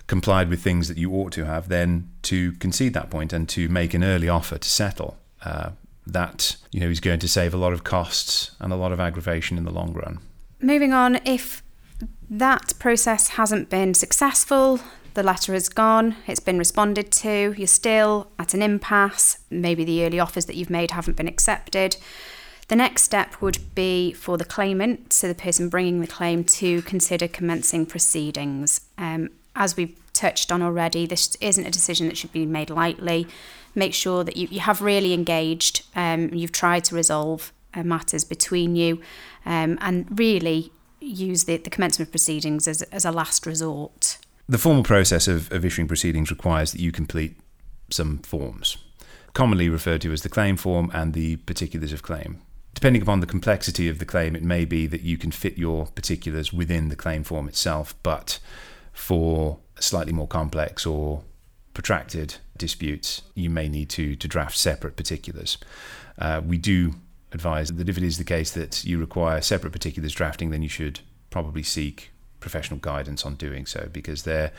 complied 0.07 0.49
with 0.49 0.61
things 0.61 0.87
that 0.87 0.97
you 0.97 1.11
ought 1.13 1.31
to 1.31 1.45
have 1.45 1.67
then 1.67 2.09
to 2.21 2.51
concede 2.53 2.93
that 2.93 3.09
point 3.09 3.33
and 3.33 3.49
to 3.49 3.67
make 3.69 3.93
an 3.93 4.03
early 4.03 4.29
offer 4.29 4.57
to 4.57 4.69
settle 4.69 5.17
uh, 5.43 5.71
that 6.05 6.57
you 6.71 6.79
know 6.79 6.89
is 6.89 6.99
going 6.99 7.19
to 7.19 7.27
save 7.27 7.53
a 7.53 7.57
lot 7.57 7.73
of 7.73 7.83
costs 7.83 8.51
and 8.59 8.71
a 8.71 8.75
lot 8.75 8.91
of 8.91 8.99
aggravation 8.99 9.57
in 9.57 9.65
the 9.65 9.71
long 9.71 9.93
run. 9.93 10.19
Moving 10.61 10.93
on 10.93 11.19
if 11.25 11.63
that 12.29 12.73
process 12.79 13.29
hasn't 13.29 13.69
been 13.69 13.93
successful 13.93 14.79
the 15.15 15.23
letter 15.23 15.53
has 15.53 15.69
gone, 15.69 16.15
it's 16.27 16.39
been 16.39 16.57
responded 16.57 17.11
to, 17.11 17.55
you're 17.57 17.67
still 17.67 18.27
at 18.37 18.53
an 18.53 18.61
impasse, 18.61 19.39
maybe 19.49 19.83
the 19.83 20.05
early 20.05 20.19
offers 20.19 20.45
that 20.45 20.55
you've 20.55 20.69
made 20.69 20.91
haven't 20.91 21.17
been 21.17 21.27
accepted. 21.27 21.97
The 22.67 22.75
next 22.75 23.03
step 23.03 23.41
would 23.41 23.75
be 23.75 24.11
for 24.11 24.37
the 24.37 24.45
claimant, 24.45 25.13
so 25.13 25.27
the 25.27 25.35
person 25.35 25.69
bringing 25.69 26.01
the 26.01 26.07
claim, 26.07 26.43
to 26.43 26.81
consider 26.81 27.27
commencing 27.27 27.85
proceedings. 27.85 28.81
Um, 28.97 29.29
as 29.55 29.77
we've 29.77 29.97
touched 30.13 30.51
on 30.51 30.61
already, 30.61 31.05
this 31.05 31.35
isn't 31.39 31.65
a 31.65 31.71
decision 31.71 32.07
that 32.07 32.17
should 32.17 32.33
be 32.33 32.45
made 32.45 32.69
lightly. 32.69 33.27
Make 33.73 33.93
sure 33.93 34.23
that 34.23 34.35
you, 34.35 34.47
you 34.51 34.59
have 34.61 34.81
really 34.81 35.13
engaged, 35.13 35.85
um, 35.95 36.33
you've 36.33 36.51
tried 36.51 36.83
to 36.85 36.95
resolve 36.95 37.53
uh, 37.73 37.83
matters 37.83 38.23
between 38.25 38.75
you, 38.75 39.01
um, 39.45 39.77
and 39.79 40.19
really 40.19 40.71
use 40.99 41.45
the, 41.45 41.57
the 41.57 41.69
commencement 41.69 42.09
of 42.09 42.11
proceedings 42.11 42.67
as, 42.67 42.81
as 42.83 43.05
a 43.05 43.11
last 43.11 43.45
resort. 43.45 44.17
The 44.47 44.57
formal 44.59 44.83
process 44.83 45.27
of, 45.27 45.51
of 45.51 45.65
issuing 45.65 45.87
proceedings 45.87 46.29
requires 46.29 46.71
that 46.71 46.81
you 46.81 46.91
complete 46.91 47.39
some 47.89 48.19
forms, 48.19 48.77
commonly 49.33 49.69
referred 49.69 50.01
to 50.01 50.11
as 50.11 50.21
the 50.21 50.29
claim 50.29 50.55
form 50.55 50.91
and 50.93 51.13
the 51.13 51.37
particulars 51.37 51.91
of 51.91 52.03
claim. 52.03 52.41
Depending 52.75 53.01
upon 53.01 53.21
the 53.21 53.25
complexity 53.25 53.87
of 53.87 53.99
the 53.99 54.05
claim, 54.05 54.35
it 54.35 54.43
may 54.43 54.65
be 54.65 54.85
that 54.85 55.01
you 55.01 55.17
can 55.17 55.31
fit 55.31 55.57
your 55.57 55.87
particulars 55.87 56.53
within 56.53 56.89
the 56.89 56.95
claim 56.95 57.23
form 57.23 57.47
itself, 57.47 57.95
but 58.03 58.39
for 58.93 59.59
slightly 59.79 60.13
more 60.13 60.27
complex 60.27 60.85
or 60.85 61.23
protracted 61.73 62.35
disputes, 62.57 63.23
you 63.33 63.49
may 63.49 63.67
need 63.67 63.89
to, 63.89 64.15
to 64.15 64.27
draft 64.27 64.57
separate 64.57 64.95
particulars. 64.95 65.57
Uh, 66.19 66.41
we 66.45 66.57
do 66.57 66.93
advise 67.31 67.69
that 67.71 67.89
if 67.89 67.97
it 67.97 68.03
is 68.03 68.17
the 68.17 68.23
case 68.23 68.51
that 68.51 68.85
you 68.85 68.99
require 68.99 69.41
separate 69.41 69.73
particulars 69.73 70.13
drafting, 70.13 70.51
then 70.51 70.61
you 70.61 70.69
should 70.69 70.99
probably 71.29 71.63
seek 71.63 72.11
professional 72.45 72.79
guidance 72.79 73.25
on 73.25 73.33
doing 73.33 73.65
so 73.65 73.89
because 73.91 74.21
there 74.21 74.51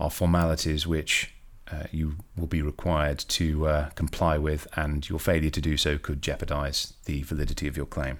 are 0.00 0.10
formalities 0.10 0.86
which 0.86 1.34
uh, 1.70 1.84
you 1.92 2.16
will 2.34 2.46
be 2.46 2.62
required 2.62 3.18
to 3.18 3.66
uh, 3.66 3.90
comply 3.90 4.38
with, 4.38 4.66
and 4.74 5.06
your 5.10 5.18
failure 5.18 5.50
to 5.50 5.60
do 5.60 5.76
so 5.76 5.98
could 5.98 6.22
jeopardize 6.22 6.94
the 7.04 7.22
validity 7.24 7.68
of 7.68 7.76
your 7.76 7.84
claim. 7.84 8.18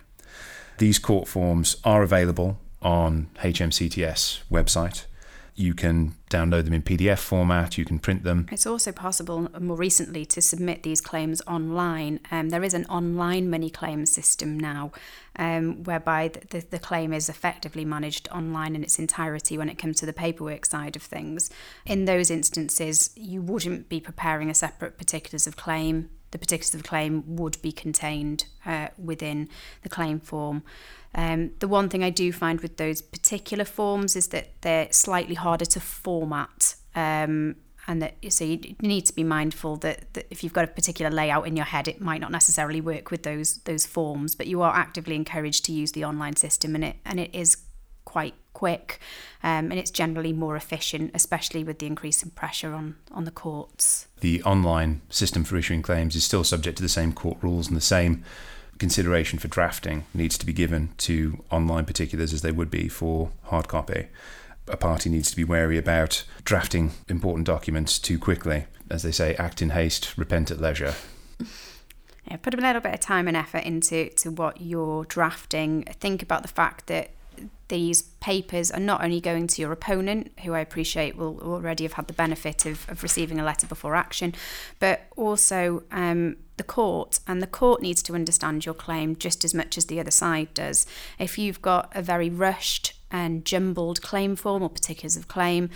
These 0.76 0.98
court 0.98 1.28
forms 1.28 1.76
are 1.82 2.02
available 2.02 2.58
on 2.82 3.28
HMCTS 3.36 4.42
website. 4.50 5.06
You 5.56 5.72
can 5.72 6.14
download 6.28 6.64
them 6.64 6.74
in 6.74 6.82
PDF 6.82 7.18
format, 7.18 7.78
you 7.78 7.84
can 7.86 7.98
print 7.98 8.24
them. 8.24 8.46
It's 8.52 8.66
also 8.66 8.92
possible 8.92 9.48
uh, 9.54 9.60
more 9.60 9.76
recently 9.76 10.26
to 10.26 10.42
submit 10.42 10.82
these 10.82 11.00
claims 11.00 11.40
online. 11.46 12.20
Um, 12.30 12.50
there 12.50 12.62
is 12.62 12.74
an 12.74 12.84
online 12.86 13.48
money 13.48 13.70
claim 13.70 14.04
system 14.04 14.60
now 14.60 14.92
um, 15.36 15.82
whereby 15.84 16.28
the, 16.28 16.40
the, 16.50 16.66
the 16.70 16.78
claim 16.78 17.12
is 17.12 17.30
effectively 17.30 17.86
managed 17.86 18.28
online 18.30 18.76
in 18.76 18.82
its 18.82 18.98
entirety 18.98 19.56
when 19.56 19.70
it 19.70 19.78
comes 19.78 19.98
to 20.00 20.06
the 20.06 20.12
paperwork 20.12 20.66
side 20.66 20.94
of 20.94 21.02
things. 21.02 21.50
In 21.86 22.04
those 22.04 22.30
instances, 22.30 23.10
you 23.16 23.40
wouldn't 23.40 23.88
be 23.88 24.00
preparing 24.00 24.50
a 24.50 24.54
separate 24.54 24.98
particulars 24.98 25.46
of 25.46 25.56
claim. 25.56 26.10
The 26.30 26.38
particulars 26.38 26.74
of 26.74 26.82
the 26.82 26.88
claim 26.88 27.24
would 27.26 27.60
be 27.62 27.72
contained 27.72 28.46
uh, 28.64 28.88
within 28.98 29.48
the 29.82 29.88
claim 29.88 30.20
form. 30.20 30.62
Um, 31.14 31.52
the 31.60 31.68
one 31.68 31.88
thing 31.88 32.04
I 32.04 32.10
do 32.10 32.32
find 32.32 32.60
with 32.60 32.76
those 32.76 33.00
particular 33.00 33.64
forms 33.64 34.16
is 34.16 34.28
that 34.28 34.60
they're 34.60 34.88
slightly 34.92 35.34
harder 35.34 35.64
to 35.64 35.80
format. 35.80 36.74
Um, 36.94 37.56
and 37.88 38.02
that 38.02 38.16
so 38.30 38.44
you 38.44 38.74
need 38.80 39.06
to 39.06 39.14
be 39.14 39.22
mindful 39.22 39.76
that, 39.76 40.12
that 40.14 40.26
if 40.30 40.42
you've 40.42 40.52
got 40.52 40.64
a 40.64 40.68
particular 40.68 41.10
layout 41.10 41.46
in 41.46 41.56
your 41.56 41.64
head, 41.66 41.86
it 41.86 42.00
might 42.00 42.20
not 42.20 42.32
necessarily 42.32 42.80
work 42.80 43.10
with 43.10 43.22
those 43.22 43.58
those 43.58 43.86
forms. 43.86 44.34
But 44.34 44.48
you 44.48 44.62
are 44.62 44.74
actively 44.74 45.14
encouraged 45.14 45.64
to 45.66 45.72
use 45.72 45.92
the 45.92 46.04
online 46.04 46.36
system, 46.36 46.74
and 46.74 46.84
it 46.84 46.96
and 47.04 47.20
it 47.20 47.34
is 47.34 47.58
quite 48.04 48.34
quick, 48.56 48.98
um, 49.42 49.70
and 49.70 49.74
it's 49.74 49.90
generally 49.90 50.32
more 50.32 50.56
efficient, 50.56 51.10
especially 51.12 51.62
with 51.62 51.78
the 51.78 51.86
increase 51.86 52.22
in 52.22 52.30
pressure 52.30 52.72
on 52.72 52.96
on 53.12 53.24
the 53.24 53.30
courts. 53.30 54.06
The 54.20 54.42
online 54.44 55.02
system 55.10 55.44
for 55.44 55.58
issuing 55.58 55.82
claims 55.82 56.16
is 56.16 56.24
still 56.24 56.42
subject 56.42 56.78
to 56.78 56.82
the 56.82 56.88
same 56.88 57.12
court 57.12 57.36
rules 57.42 57.68
and 57.68 57.76
the 57.76 57.92
same 57.96 58.24
consideration 58.78 59.38
for 59.38 59.48
drafting 59.48 60.04
needs 60.14 60.38
to 60.38 60.46
be 60.46 60.52
given 60.52 60.88
to 61.08 61.44
online 61.50 61.84
particulars 61.84 62.32
as 62.32 62.40
they 62.40 62.52
would 62.52 62.70
be 62.70 62.88
for 62.88 63.30
hard 63.44 63.68
copy. 63.68 64.08
A 64.68 64.76
party 64.76 65.10
needs 65.10 65.30
to 65.30 65.36
be 65.36 65.44
wary 65.44 65.78
about 65.78 66.24
drafting 66.44 66.92
important 67.08 67.46
documents 67.46 67.98
too 67.98 68.18
quickly. 68.18 68.64
As 68.90 69.02
they 69.02 69.12
say, 69.12 69.34
act 69.36 69.60
in 69.60 69.70
haste, 69.70 70.16
repent 70.16 70.50
at 70.50 70.60
leisure. 70.60 70.94
Yeah, 72.28 72.36
put 72.38 72.54
a 72.54 72.56
little 72.56 72.80
bit 72.80 72.94
of 72.94 73.00
time 73.00 73.28
and 73.28 73.36
effort 73.36 73.64
into 73.64 74.08
to 74.20 74.30
what 74.30 74.60
you're 74.60 75.04
drafting. 75.04 75.84
Think 76.00 76.22
about 76.22 76.42
the 76.42 76.54
fact 76.62 76.86
that 76.86 77.10
these 77.68 78.02
papers 78.02 78.70
are 78.70 78.80
not 78.80 79.02
only 79.02 79.20
going 79.20 79.46
to 79.48 79.62
your 79.62 79.72
opponent, 79.72 80.30
who 80.44 80.54
I 80.54 80.60
appreciate 80.60 81.16
will 81.16 81.40
already 81.40 81.84
have 81.84 81.94
had 81.94 82.06
the 82.06 82.12
benefit 82.12 82.64
of, 82.64 82.88
of 82.88 83.02
receiving 83.02 83.40
a 83.40 83.44
letter 83.44 83.66
before 83.66 83.96
action, 83.96 84.34
but 84.78 85.02
also 85.16 85.82
um, 85.90 86.36
the 86.56 86.62
court. 86.62 87.18
And 87.26 87.42
the 87.42 87.46
court 87.46 87.82
needs 87.82 88.02
to 88.04 88.14
understand 88.14 88.64
your 88.64 88.74
claim 88.74 89.16
just 89.16 89.44
as 89.44 89.52
much 89.52 89.76
as 89.76 89.86
the 89.86 89.98
other 89.98 90.10
side 90.10 90.54
does. 90.54 90.86
If 91.18 91.38
you've 91.38 91.60
got 91.60 91.90
a 91.94 92.02
very 92.02 92.30
rushed 92.30 92.92
and 93.10 93.44
jumbled 93.44 94.00
claim 94.02 94.36
form 94.36 94.62
or 94.62 94.70
particulars 94.70 95.16
of 95.16 95.26
claim, 95.26 95.70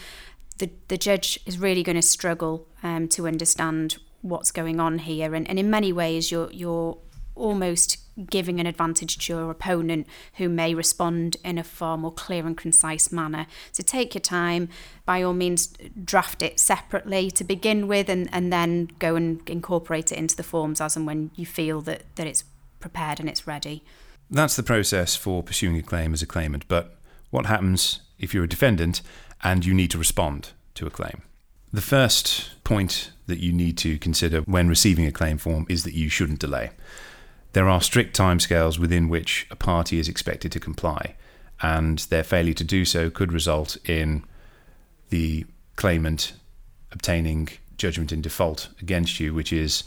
the, 0.58 0.70
the 0.88 0.98
judge 0.98 1.40
is 1.46 1.58
really 1.58 1.82
going 1.82 1.96
to 1.96 2.02
struggle 2.02 2.68
um, 2.82 3.08
to 3.08 3.26
understand 3.26 3.98
what's 4.22 4.52
going 4.52 4.78
on 4.78 4.98
here. 4.98 5.34
And, 5.34 5.48
and 5.48 5.58
in 5.58 5.70
many 5.70 5.92
ways, 5.92 6.30
you're, 6.30 6.50
you're 6.52 6.98
almost 7.34 7.96
giving 8.28 8.60
an 8.60 8.66
advantage 8.66 9.18
to 9.18 9.32
your 9.32 9.50
opponent 9.50 10.06
who 10.34 10.48
may 10.48 10.74
respond 10.74 11.36
in 11.44 11.58
a 11.58 11.64
far 11.64 11.96
more 11.96 12.12
clear 12.12 12.46
and 12.46 12.56
concise 12.56 13.12
manner. 13.12 13.46
So 13.72 13.82
take 13.82 14.14
your 14.14 14.20
time, 14.20 14.68
by 15.04 15.22
all 15.22 15.32
means, 15.32 15.68
draft 16.04 16.42
it 16.42 16.60
separately 16.60 17.30
to 17.32 17.44
begin 17.44 17.88
with, 17.88 18.08
and, 18.08 18.28
and 18.32 18.52
then 18.52 18.90
go 18.98 19.16
and 19.16 19.48
incorporate 19.48 20.12
it 20.12 20.18
into 20.18 20.36
the 20.36 20.42
forms 20.42 20.80
as 20.80 20.96
and 20.96 21.06
when 21.06 21.30
you 21.34 21.46
feel 21.46 21.80
that, 21.82 22.02
that 22.16 22.26
it's 22.26 22.44
prepared 22.80 23.20
and 23.20 23.28
it's 23.28 23.46
ready. 23.46 23.82
That's 24.30 24.56
the 24.56 24.62
process 24.62 25.16
for 25.16 25.42
pursuing 25.42 25.76
a 25.76 25.82
claim 25.82 26.12
as 26.12 26.22
a 26.22 26.26
claimant, 26.26 26.66
but 26.68 26.96
what 27.30 27.46
happens 27.46 28.00
if 28.18 28.34
you're 28.34 28.44
a 28.44 28.48
defendant 28.48 29.02
and 29.42 29.64
you 29.64 29.74
need 29.74 29.90
to 29.90 29.98
respond 29.98 30.50
to 30.74 30.86
a 30.86 30.90
claim? 30.90 31.22
The 31.72 31.80
first 31.80 32.62
point 32.64 33.12
that 33.26 33.38
you 33.38 33.52
need 33.52 33.78
to 33.78 33.98
consider 33.98 34.40
when 34.40 34.68
receiving 34.68 35.06
a 35.06 35.12
claim 35.12 35.38
form 35.38 35.66
is 35.68 35.84
that 35.84 35.94
you 35.94 36.08
shouldn't 36.08 36.40
delay 36.40 36.70
there 37.52 37.68
are 37.68 37.80
strict 37.80 38.16
timescales 38.16 38.78
within 38.78 39.08
which 39.08 39.46
a 39.50 39.56
party 39.56 39.98
is 39.98 40.08
expected 40.08 40.52
to 40.52 40.60
comply, 40.60 41.14
and 41.62 41.98
their 42.10 42.24
failure 42.24 42.54
to 42.54 42.64
do 42.64 42.84
so 42.84 43.10
could 43.10 43.32
result 43.32 43.76
in 43.88 44.24
the 45.10 45.44
claimant 45.76 46.34
obtaining 46.92 47.48
judgment 47.76 48.12
in 48.12 48.20
default 48.20 48.68
against 48.80 49.20
you, 49.20 49.34
which 49.34 49.52
is 49.52 49.84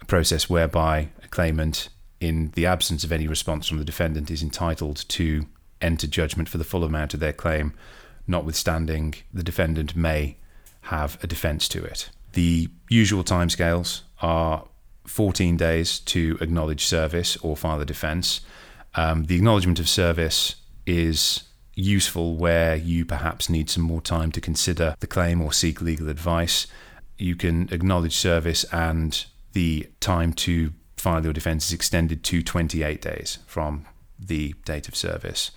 a 0.00 0.04
process 0.04 0.50
whereby 0.50 1.08
a 1.22 1.28
claimant, 1.28 1.88
in 2.20 2.50
the 2.54 2.66
absence 2.66 3.04
of 3.04 3.12
any 3.12 3.28
response 3.28 3.68
from 3.68 3.78
the 3.78 3.84
defendant, 3.84 4.30
is 4.30 4.42
entitled 4.42 5.04
to 5.08 5.46
enter 5.80 6.06
judgment 6.06 6.48
for 6.48 6.58
the 6.58 6.64
full 6.64 6.84
amount 6.84 7.14
of 7.14 7.20
their 7.20 7.32
claim, 7.32 7.74
notwithstanding 8.26 9.14
the 9.32 9.42
defendant 9.42 9.94
may 9.94 10.36
have 10.82 11.18
a 11.22 11.26
defence 11.26 11.68
to 11.68 11.84
it. 11.84 12.10
The 12.32 12.68
usual 12.88 13.24
timescales 13.24 14.02
are 14.20 14.66
14 15.06 15.56
days 15.56 15.98
to 16.00 16.38
acknowledge 16.40 16.84
service 16.84 17.36
or 17.38 17.56
file 17.56 17.80
a 17.80 17.84
defence. 17.84 18.40
Um, 18.94 19.24
the 19.24 19.36
acknowledgement 19.36 19.78
of 19.78 19.88
service 19.88 20.56
is 20.86 21.42
useful 21.74 22.36
where 22.36 22.74
you 22.74 23.04
perhaps 23.04 23.48
need 23.48 23.68
some 23.68 23.82
more 23.82 24.00
time 24.00 24.32
to 24.32 24.40
consider 24.40 24.94
the 25.00 25.06
claim 25.06 25.42
or 25.42 25.52
seek 25.52 25.80
legal 25.80 26.08
advice. 26.08 26.66
You 27.18 27.36
can 27.36 27.68
acknowledge 27.70 28.16
service 28.16 28.64
and 28.72 29.24
the 29.52 29.88
time 30.00 30.32
to 30.32 30.72
file 30.96 31.22
your 31.22 31.32
defence 31.32 31.66
is 31.66 31.72
extended 31.72 32.24
to 32.24 32.42
28 32.42 33.00
days 33.00 33.38
from 33.46 33.86
the 34.18 34.54
date 34.64 34.88
of 34.88 34.96
service. 34.96 35.50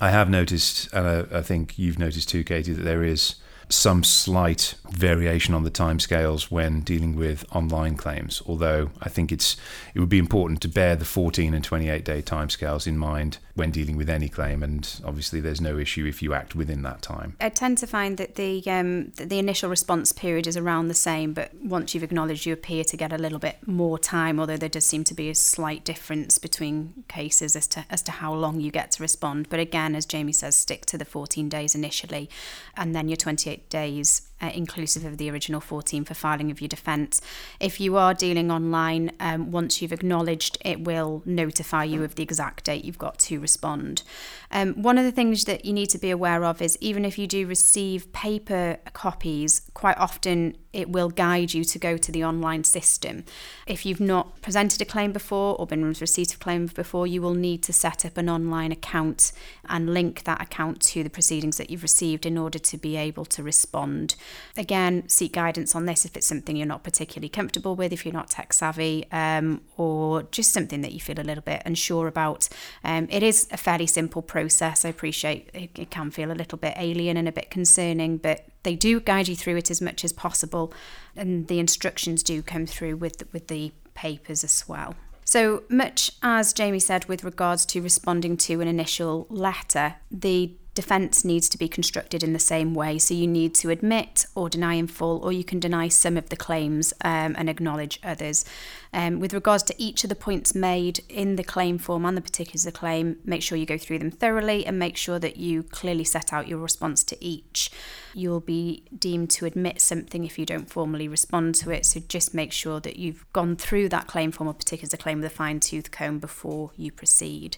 I 0.00 0.10
have 0.10 0.30
noticed, 0.30 0.92
and 0.92 1.06
I, 1.06 1.38
I 1.38 1.42
think 1.42 1.78
you've 1.78 1.98
noticed 1.98 2.28
too, 2.28 2.44
Katie, 2.44 2.72
that 2.72 2.82
there 2.82 3.02
is 3.02 3.36
some 3.68 4.02
slight 4.02 4.74
variation 4.90 5.54
on 5.54 5.62
the 5.62 5.70
timescales 5.70 6.50
when 6.50 6.80
dealing 6.80 7.16
with 7.16 7.44
online 7.54 7.96
claims. 7.96 8.42
Although 8.46 8.90
I 9.00 9.08
think 9.08 9.30
it's 9.30 9.56
it 9.94 10.00
would 10.00 10.08
be 10.08 10.18
important 10.18 10.60
to 10.62 10.68
bear 10.68 10.96
the 10.96 11.04
14 11.04 11.54
and 11.54 11.64
28 11.64 12.04
day 12.04 12.22
timescales 12.22 12.86
in 12.86 12.96
mind 12.96 13.38
when 13.58 13.72
dealing 13.72 13.96
with 13.96 14.08
any 14.08 14.28
claim, 14.28 14.62
and 14.62 15.00
obviously 15.04 15.40
there's 15.40 15.60
no 15.60 15.78
issue 15.78 16.06
if 16.06 16.22
you 16.22 16.32
act 16.32 16.54
within 16.54 16.82
that 16.82 17.02
time. 17.02 17.36
I 17.40 17.48
tend 17.48 17.76
to 17.78 17.86
find 17.86 18.16
that 18.16 18.36
the 18.36 18.62
um, 18.66 19.10
the 19.16 19.38
initial 19.38 19.68
response 19.68 20.12
period 20.12 20.46
is 20.46 20.56
around 20.56 20.88
the 20.88 20.94
same, 20.94 21.34
but 21.34 21.52
once 21.62 21.92
you've 21.92 22.04
acknowledged, 22.04 22.46
you 22.46 22.52
appear 22.52 22.84
to 22.84 22.96
get 22.96 23.12
a 23.12 23.18
little 23.18 23.40
bit 23.40 23.58
more 23.66 23.98
time. 23.98 24.38
Although 24.38 24.56
there 24.56 24.68
does 24.68 24.86
seem 24.86 25.02
to 25.04 25.14
be 25.14 25.28
a 25.28 25.34
slight 25.34 25.84
difference 25.84 26.38
between 26.38 27.04
cases 27.08 27.56
as 27.56 27.66
to 27.68 27.84
as 27.90 28.00
to 28.02 28.12
how 28.12 28.32
long 28.32 28.60
you 28.60 28.70
get 28.70 28.92
to 28.92 29.02
respond. 29.02 29.48
But 29.48 29.58
again, 29.58 29.96
as 29.96 30.06
Jamie 30.06 30.32
says, 30.32 30.54
stick 30.54 30.86
to 30.86 30.96
the 30.96 31.04
14 31.04 31.48
days 31.48 31.74
initially, 31.74 32.30
and 32.76 32.94
then 32.94 33.08
your 33.08 33.16
28 33.16 33.68
days 33.68 34.27
uh, 34.40 34.50
inclusive 34.54 35.04
of 35.04 35.18
the 35.18 35.30
original 35.30 35.60
14 35.60 36.04
for 36.04 36.14
filing 36.14 36.50
of 36.50 36.60
your 36.60 36.68
defence. 36.68 37.20
If 37.60 37.80
you 37.80 37.96
are 37.96 38.14
dealing 38.14 38.50
online, 38.50 39.12
um, 39.20 39.50
once 39.50 39.80
you've 39.80 39.92
acknowledged, 39.92 40.58
it 40.64 40.80
will 40.80 41.22
notify 41.24 41.84
you 41.84 42.04
of 42.04 42.14
the 42.14 42.22
exact 42.22 42.64
date 42.64 42.84
you've 42.84 42.98
got 42.98 43.18
to 43.20 43.40
respond. 43.40 44.02
Um, 44.50 44.82
one 44.82 44.98
of 44.98 45.04
the 45.04 45.12
things 45.12 45.44
that 45.44 45.64
you 45.64 45.72
need 45.72 45.90
to 45.90 45.98
be 45.98 46.10
aware 46.10 46.44
of 46.44 46.62
is 46.62 46.78
even 46.80 47.04
if 47.04 47.18
you 47.18 47.26
do 47.26 47.46
receive 47.46 48.12
paper 48.12 48.78
copies, 48.92 49.62
quite 49.74 49.96
often 49.98 50.56
it 50.72 50.88
will 50.88 51.08
guide 51.08 51.54
you 51.54 51.64
to 51.64 51.78
go 51.78 51.96
to 51.96 52.12
the 52.12 52.24
online 52.24 52.62
system. 52.62 53.24
If 53.66 53.84
you've 53.84 54.00
not 54.00 54.40
presented 54.42 54.80
a 54.80 54.84
claim 54.84 55.12
before 55.12 55.56
or 55.56 55.66
been 55.66 55.84
receipt 55.84 56.32
of 56.32 56.40
claim 56.40 56.66
before, 56.66 57.06
you 57.06 57.22
will 57.22 57.34
need 57.34 57.62
to 57.64 57.72
set 57.72 58.04
up 58.04 58.16
an 58.16 58.28
online 58.28 58.72
account 58.72 59.32
and 59.68 59.92
link 59.92 60.24
that 60.24 60.42
account 60.42 60.80
to 60.82 61.02
the 61.02 61.10
proceedings 61.10 61.56
that 61.56 61.70
you've 61.70 61.82
received 61.82 62.26
in 62.26 62.36
order 62.36 62.58
to 62.58 62.76
be 62.76 62.96
able 62.96 63.24
to 63.24 63.42
respond. 63.42 64.14
Again, 64.56 65.08
seek 65.08 65.32
guidance 65.32 65.74
on 65.74 65.86
this 65.86 66.04
if 66.04 66.16
it's 66.16 66.26
something 66.26 66.56
you're 66.56 66.66
not 66.66 66.82
particularly 66.82 67.28
comfortable 67.28 67.76
with, 67.76 67.92
if 67.92 68.04
you're 68.04 68.14
not 68.14 68.30
tech 68.30 68.52
savvy, 68.52 69.06
um, 69.12 69.62
or 69.76 70.24
just 70.24 70.52
something 70.52 70.80
that 70.82 70.92
you 70.92 71.00
feel 71.00 71.20
a 71.20 71.22
little 71.22 71.42
bit 71.42 71.62
unsure 71.64 72.08
about. 72.08 72.48
Um, 72.84 73.08
it 73.10 73.22
is 73.22 73.48
a 73.50 73.56
fairly 73.56 73.86
simple 73.86 74.22
process. 74.22 74.84
I 74.84 74.88
appreciate 74.88 75.50
it, 75.54 75.70
it 75.78 75.90
can 75.90 76.10
feel 76.10 76.30
a 76.30 76.34
little 76.34 76.58
bit 76.58 76.74
alien 76.76 77.16
and 77.16 77.28
a 77.28 77.32
bit 77.32 77.50
concerning, 77.50 78.16
but 78.16 78.46
they 78.62 78.74
do 78.74 79.00
guide 79.00 79.28
you 79.28 79.36
through 79.36 79.56
it 79.56 79.70
as 79.70 79.80
much 79.80 80.04
as 80.04 80.12
possible, 80.12 80.72
and 81.16 81.48
the 81.48 81.58
instructions 81.58 82.22
do 82.22 82.42
come 82.42 82.66
through 82.66 82.96
with 82.96 83.32
with 83.32 83.48
the 83.48 83.72
papers 83.94 84.44
as 84.44 84.68
well. 84.68 84.94
So 85.24 85.64
much 85.68 86.10
as 86.22 86.54
Jamie 86.54 86.78
said 86.78 87.04
with 87.04 87.22
regards 87.22 87.66
to 87.66 87.82
responding 87.82 88.38
to 88.38 88.62
an 88.62 88.68
initial 88.68 89.26
letter, 89.28 89.96
the 90.10 90.56
defence 90.78 91.24
needs 91.24 91.48
to 91.48 91.58
be 91.58 91.66
constructed 91.66 92.22
in 92.22 92.32
the 92.32 92.38
same 92.38 92.72
way. 92.72 92.98
So 92.98 93.12
you 93.12 93.26
need 93.26 93.52
to 93.56 93.70
admit 93.70 94.26
or 94.36 94.48
deny 94.48 94.74
in 94.74 94.86
full, 94.86 95.18
or 95.24 95.32
you 95.32 95.42
can 95.42 95.58
deny 95.58 95.88
some 95.88 96.16
of 96.16 96.28
the 96.28 96.36
claims 96.36 96.94
um, 97.02 97.34
and 97.36 97.50
acknowledge 97.50 97.98
others. 98.04 98.44
Um, 98.92 99.18
with 99.18 99.34
regards 99.34 99.64
to 99.64 99.74
each 99.76 100.04
of 100.04 100.08
the 100.08 100.14
points 100.14 100.54
made 100.54 101.00
in 101.08 101.34
the 101.34 101.42
claim 101.42 101.78
form 101.78 102.04
and 102.04 102.16
the 102.16 102.20
particulars 102.20 102.64
of 102.64 102.74
the 102.74 102.78
claim, 102.78 103.16
make 103.24 103.42
sure 103.42 103.58
you 103.58 103.66
go 103.66 103.76
through 103.76 103.98
them 103.98 104.12
thoroughly 104.12 104.64
and 104.64 104.78
make 104.78 104.96
sure 104.96 105.18
that 105.18 105.36
you 105.36 105.64
clearly 105.64 106.04
set 106.04 106.32
out 106.32 106.46
your 106.46 106.60
response 106.60 107.02
to 107.02 107.16
each. 107.20 107.72
You'll 108.14 108.38
be 108.38 108.84
deemed 108.96 109.30
to 109.30 109.46
admit 109.46 109.80
something 109.80 110.24
if 110.24 110.38
you 110.38 110.46
don't 110.46 110.70
formally 110.70 111.08
respond 111.08 111.56
to 111.56 111.72
it. 111.72 111.86
So 111.86 111.98
just 112.06 112.34
make 112.34 112.52
sure 112.52 112.78
that 112.78 112.98
you've 112.98 113.26
gone 113.32 113.56
through 113.56 113.88
that 113.88 114.06
claim 114.06 114.30
form 114.30 114.48
or 114.48 114.54
particulars 114.54 114.94
of 114.94 115.00
claim 115.00 115.18
with 115.18 115.32
a 115.32 115.34
fine 115.34 115.58
tooth 115.58 115.90
comb 115.90 116.20
before 116.20 116.70
you 116.76 116.92
proceed. 116.92 117.56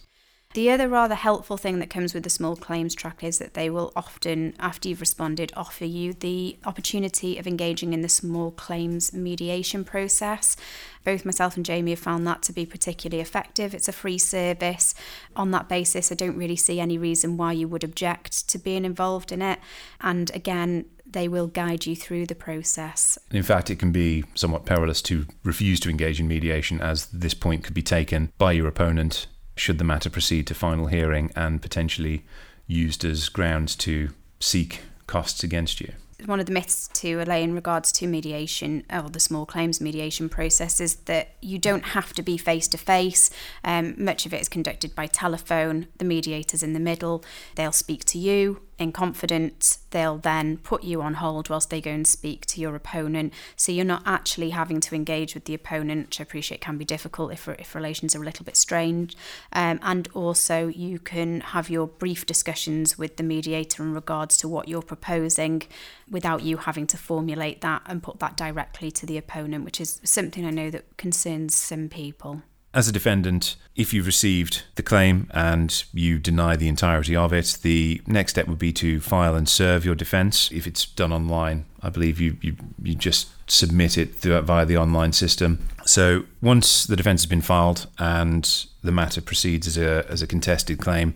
The 0.53 0.69
other 0.69 0.89
rather 0.89 1.15
helpful 1.15 1.55
thing 1.55 1.79
that 1.79 1.89
comes 1.89 2.13
with 2.13 2.23
the 2.23 2.29
small 2.29 2.57
claims 2.57 2.93
track 2.93 3.23
is 3.23 3.39
that 3.39 3.53
they 3.53 3.69
will 3.69 3.93
often, 3.95 4.53
after 4.59 4.89
you've 4.89 4.99
responded, 4.99 5.53
offer 5.55 5.85
you 5.85 6.11
the 6.11 6.57
opportunity 6.65 7.37
of 7.37 7.47
engaging 7.47 7.93
in 7.93 8.01
the 8.01 8.09
small 8.09 8.51
claims 8.51 9.13
mediation 9.13 9.85
process. 9.85 10.57
Both 11.05 11.23
myself 11.23 11.55
and 11.55 11.65
Jamie 11.65 11.91
have 11.91 11.99
found 11.99 12.27
that 12.27 12.41
to 12.43 12.53
be 12.53 12.65
particularly 12.65 13.21
effective. 13.21 13.73
It's 13.73 13.87
a 13.87 13.93
free 13.93 14.17
service. 14.17 14.93
On 15.37 15.51
that 15.51 15.69
basis, 15.69 16.11
I 16.11 16.15
don't 16.15 16.37
really 16.37 16.57
see 16.57 16.81
any 16.81 16.97
reason 16.97 17.37
why 17.37 17.53
you 17.53 17.69
would 17.69 17.85
object 17.85 18.49
to 18.49 18.57
being 18.57 18.83
involved 18.83 19.31
in 19.31 19.41
it. 19.41 19.59
And 20.01 20.35
again, 20.35 20.85
they 21.09 21.29
will 21.29 21.47
guide 21.47 21.85
you 21.85 21.95
through 21.95 22.25
the 22.25 22.35
process. 22.35 23.17
In 23.31 23.43
fact, 23.43 23.69
it 23.69 23.79
can 23.79 23.93
be 23.93 24.25
somewhat 24.35 24.65
perilous 24.65 25.01
to 25.03 25.27
refuse 25.45 25.79
to 25.81 25.89
engage 25.89 26.19
in 26.19 26.27
mediation, 26.27 26.81
as 26.81 27.05
this 27.07 27.33
point 27.33 27.63
could 27.63 27.73
be 27.73 27.81
taken 27.81 28.33
by 28.37 28.51
your 28.51 28.67
opponent 28.67 29.27
should 29.55 29.77
the 29.77 29.83
matter 29.83 30.09
proceed 30.09 30.47
to 30.47 30.53
final 30.53 30.87
hearing 30.87 31.31
and 31.35 31.61
potentially 31.61 32.23
used 32.67 33.03
as 33.03 33.29
grounds 33.29 33.75
to 33.75 34.09
seek 34.39 34.81
costs 35.07 35.43
against 35.43 35.81
you. 35.81 35.93
One 36.25 36.39
of 36.39 36.45
the 36.45 36.51
myths 36.51 36.87
to 36.87 37.19
allay 37.19 37.41
in 37.41 37.55
regards 37.55 37.91
to 37.93 38.05
mediation 38.05 38.83
or 38.93 39.09
the 39.09 39.19
small 39.19 39.47
claims 39.47 39.81
mediation 39.81 40.29
process 40.29 40.79
is 40.79 40.95
that 41.05 41.29
you 41.41 41.57
don't 41.57 41.83
have 41.83 42.13
to 42.13 42.21
be 42.21 42.37
face 42.37 42.67
to 42.69 42.77
face. 42.77 43.31
Much 43.65 44.27
of 44.27 44.33
it 44.33 44.39
is 44.39 44.47
conducted 44.47 44.93
by 44.93 45.07
telephone. 45.07 45.87
The 45.97 46.05
mediator's 46.05 46.61
in 46.61 46.73
the 46.73 46.79
middle. 46.79 47.23
They'll 47.55 47.71
speak 47.71 48.05
to 48.05 48.19
you 48.19 48.61
in 48.77 48.91
confidence, 48.91 49.79
they'll 49.91 50.17
then 50.17 50.57
put 50.57 50.83
you 50.83 51.01
on 51.01 51.15
hold 51.15 51.49
whilst 51.49 51.69
they 51.69 51.81
go 51.81 51.91
and 51.91 52.07
speak 52.07 52.45
to 52.47 52.59
your 52.59 52.75
opponent. 52.75 53.33
So 53.55 53.71
you're 53.71 53.85
not 53.85 54.03
actually 54.05 54.51
having 54.51 54.79
to 54.81 54.95
engage 54.95 55.33
with 55.33 55.45
the 55.45 55.53
opponent, 55.53 56.07
which 56.07 56.19
I 56.19 56.23
appreciate 56.23 56.61
can 56.61 56.77
be 56.77 56.85
difficult 56.85 57.31
if, 57.31 57.47
if 57.47 57.75
relations 57.75 58.15
are 58.15 58.21
a 58.21 58.25
little 58.25 58.43
bit 58.45 58.57
strained. 58.57 59.15
Um, 59.53 59.79
and 59.83 60.09
also, 60.13 60.67
you 60.67 60.99
can 60.99 61.41
have 61.41 61.69
your 61.69 61.87
brief 61.87 62.25
discussions 62.25 62.97
with 62.97 63.17
the 63.17 63.23
mediator 63.23 63.83
in 63.83 63.93
regards 63.93 64.37
to 64.37 64.47
what 64.47 64.67
you're 64.67 64.81
proposing 64.81 65.63
without 66.09 66.41
you 66.41 66.57
having 66.57 66.87
to 66.87 66.97
formulate 66.97 67.61
that 67.61 67.83
and 67.85 68.03
put 68.03 68.19
that 68.19 68.35
directly 68.35 68.91
to 68.91 69.05
the 69.05 69.17
opponent, 69.17 69.63
which 69.63 69.79
is 69.79 70.01
something 70.03 70.45
I 70.45 70.49
know 70.49 70.69
that 70.71 70.97
concerns 70.97 71.55
some 71.55 71.87
people. 71.87 72.41
As 72.73 72.87
a 72.87 72.93
defendant, 72.93 73.57
if 73.75 73.93
you've 73.93 74.05
received 74.05 74.63
the 74.75 74.83
claim 74.83 75.29
and 75.33 75.83
you 75.93 76.19
deny 76.19 76.55
the 76.55 76.69
entirety 76.69 77.17
of 77.17 77.33
it, 77.33 77.57
the 77.63 78.01
next 78.07 78.31
step 78.31 78.47
would 78.47 78.59
be 78.59 78.71
to 78.73 79.01
file 79.01 79.35
and 79.35 79.49
serve 79.49 79.83
your 79.83 79.95
defence. 79.95 80.49
If 80.53 80.65
it's 80.65 80.85
done 80.85 81.11
online, 81.11 81.65
I 81.81 81.89
believe 81.89 82.21
you, 82.21 82.37
you, 82.39 82.55
you 82.81 82.95
just 82.95 83.27
submit 83.49 83.97
it 83.97 84.15
via 84.15 84.65
the 84.65 84.77
online 84.77 85.11
system. 85.11 85.67
So 85.85 86.23
once 86.41 86.85
the 86.85 86.95
defence 86.95 87.23
has 87.23 87.29
been 87.29 87.41
filed 87.41 87.87
and 87.99 88.65
the 88.81 88.93
matter 88.93 89.19
proceeds 89.19 89.67
as 89.67 89.77
a, 89.77 90.05
as 90.09 90.21
a 90.21 90.27
contested 90.27 90.79
claim, 90.79 91.13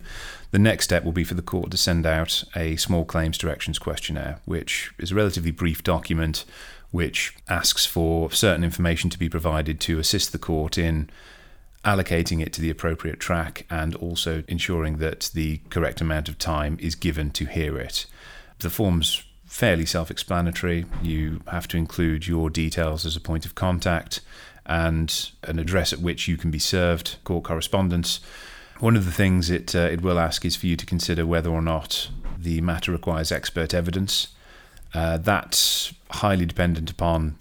the 0.50 0.58
next 0.58 0.84
step 0.84 1.04
will 1.04 1.12
be 1.12 1.24
for 1.24 1.34
the 1.34 1.42
court 1.42 1.70
to 1.70 1.78
send 1.78 2.04
out 2.04 2.44
a 2.54 2.76
small 2.76 3.06
claims 3.06 3.38
directions 3.38 3.78
questionnaire, 3.78 4.40
which 4.44 4.90
is 4.98 5.10
a 5.10 5.14
relatively 5.14 5.52
brief 5.52 5.82
document 5.82 6.44
which 6.90 7.34
asks 7.48 7.86
for 7.86 8.30
certain 8.30 8.62
information 8.62 9.08
to 9.08 9.18
be 9.18 9.28
provided 9.30 9.80
to 9.80 9.98
assist 9.98 10.32
the 10.32 10.38
court 10.38 10.76
in 10.76 11.08
allocating 11.86 12.42
it 12.42 12.52
to 12.52 12.60
the 12.60 12.68
appropriate 12.68 13.20
track 13.20 13.64
and 13.70 13.94
also 13.94 14.42
ensuring 14.48 14.98
that 14.98 15.30
the 15.34 15.58
correct 15.70 16.00
amount 16.00 16.28
of 16.28 16.36
time 16.36 16.76
is 16.80 16.96
given 16.96 17.30
to 17.30 17.46
hear 17.46 17.78
it. 17.78 18.06
The 18.58 18.70
form's 18.70 19.22
fairly 19.46 19.86
self 19.86 20.10
explanatory. 20.10 20.84
You 21.00 21.40
have 21.46 21.68
to 21.68 21.76
include 21.76 22.26
your 22.26 22.50
details 22.50 23.06
as 23.06 23.16
a 23.16 23.20
point 23.20 23.46
of 23.46 23.54
contact 23.54 24.20
and 24.66 25.30
an 25.44 25.60
address 25.60 25.92
at 25.92 26.00
which 26.00 26.26
you 26.26 26.36
can 26.36 26.50
be 26.50 26.58
served, 26.58 27.16
court 27.22 27.44
correspondence. 27.44 28.18
One 28.80 28.96
of 28.96 29.06
the 29.06 29.12
things 29.12 29.48
it, 29.48 29.74
uh, 29.74 29.88
it 29.90 30.02
will 30.02 30.18
ask 30.18 30.44
is 30.44 30.56
for 30.56 30.66
you 30.66 30.76
to 30.76 30.84
consider 30.84 31.24
whether 31.24 31.48
or 31.48 31.62
not 31.62 32.10
the 32.36 32.60
matter 32.60 32.90
requires 32.90 33.30
expert 33.30 33.72
evidence. 33.72 34.28
Uh, 34.92 35.18
that's 35.18 35.94
highly 36.10 36.46
dependent 36.46 36.90
upon 36.90 37.36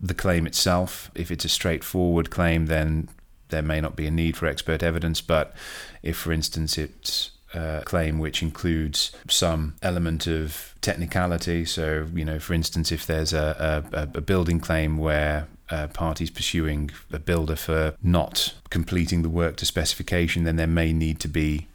the 0.00 0.14
claim 0.14 0.46
itself. 0.46 1.10
If 1.14 1.30
it's 1.30 1.44
a 1.44 1.48
straightforward 1.48 2.30
claim, 2.30 2.66
then 2.66 3.08
there 3.48 3.62
may 3.62 3.80
not 3.80 3.96
be 3.96 4.06
a 4.06 4.10
need 4.10 4.36
for 4.36 4.46
expert 4.46 4.82
evidence, 4.82 5.20
but 5.20 5.54
if, 6.02 6.16
for 6.16 6.32
instance, 6.32 6.78
it's 6.78 7.30
a 7.54 7.82
claim 7.84 8.18
which 8.18 8.42
includes 8.42 9.12
some 9.28 9.74
element 9.82 10.26
of 10.26 10.74
technicality. 10.80 11.64
So, 11.64 12.06
you 12.14 12.24
know, 12.24 12.38
for 12.38 12.52
instance, 12.52 12.92
if 12.92 13.06
there's 13.06 13.32
a, 13.32 13.84
a, 13.92 14.02
a 14.18 14.20
building 14.20 14.60
claim 14.60 14.98
where 14.98 15.48
a 15.70 15.88
party's 15.88 16.30
pursuing 16.30 16.90
a 17.12 17.18
builder 17.18 17.56
for 17.56 17.94
not 18.02 18.54
completing 18.70 19.22
the 19.22 19.28
work 19.28 19.56
to 19.56 19.66
specification, 19.66 20.44
then 20.44 20.56
there 20.56 20.66
may 20.66 20.92
need 20.92 21.20
to 21.20 21.28
be 21.28 21.68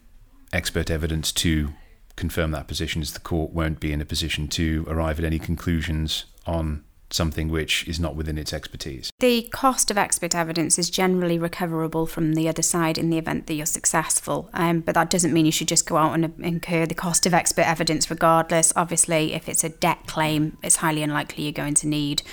expert 0.51 0.91
evidence 0.91 1.31
to 1.31 1.69
confirm 2.15 2.51
that 2.51 2.67
position, 2.67 3.01
as 3.01 3.13
the 3.13 3.19
court 3.19 3.51
won't 3.51 3.79
be 3.79 3.91
in 3.91 4.01
a 4.01 4.05
position 4.05 4.47
to 4.47 4.85
arrive 4.87 5.17
at 5.17 5.25
any 5.25 5.39
conclusions 5.39 6.25
on 6.45 6.83
something 7.13 7.49
which 7.49 7.87
is 7.87 7.99
not 7.99 8.15
within 8.15 8.37
its 8.37 8.51
expertise. 8.51 9.11
The 9.19 9.43
cost 9.51 9.91
of 9.91 9.97
expert 9.97 10.33
evidence 10.33 10.79
is 10.79 10.89
generally 10.89 11.37
recoverable 11.37 12.07
from 12.07 12.33
the 12.33 12.49
other 12.49 12.63
side 12.63 12.97
in 12.97 13.09
the 13.09 13.17
event 13.17 13.47
that 13.47 13.53
you're 13.53 13.65
successful, 13.65 14.49
um, 14.53 14.79
but 14.79 14.95
that 14.95 15.09
doesn't 15.09 15.31
mean 15.31 15.45
you 15.45 15.51
should 15.51 15.67
just 15.67 15.87
go 15.87 15.97
out 15.97 16.13
and 16.13 16.33
incur 16.39 16.85
the 16.85 16.95
cost 16.95 17.25
of 17.25 17.33
expert 17.33 17.67
evidence 17.67 18.09
regardless. 18.09 18.73
Obviously, 18.75 19.33
if 19.33 19.47
it's 19.47 19.63
a 19.63 19.69
debt 19.69 19.99
claim, 20.07 20.57
it's 20.63 20.77
highly 20.77 21.03
unlikely 21.03 21.43
you're 21.43 21.53
going 21.53 21.75
to 21.75 21.87
need 21.87 22.23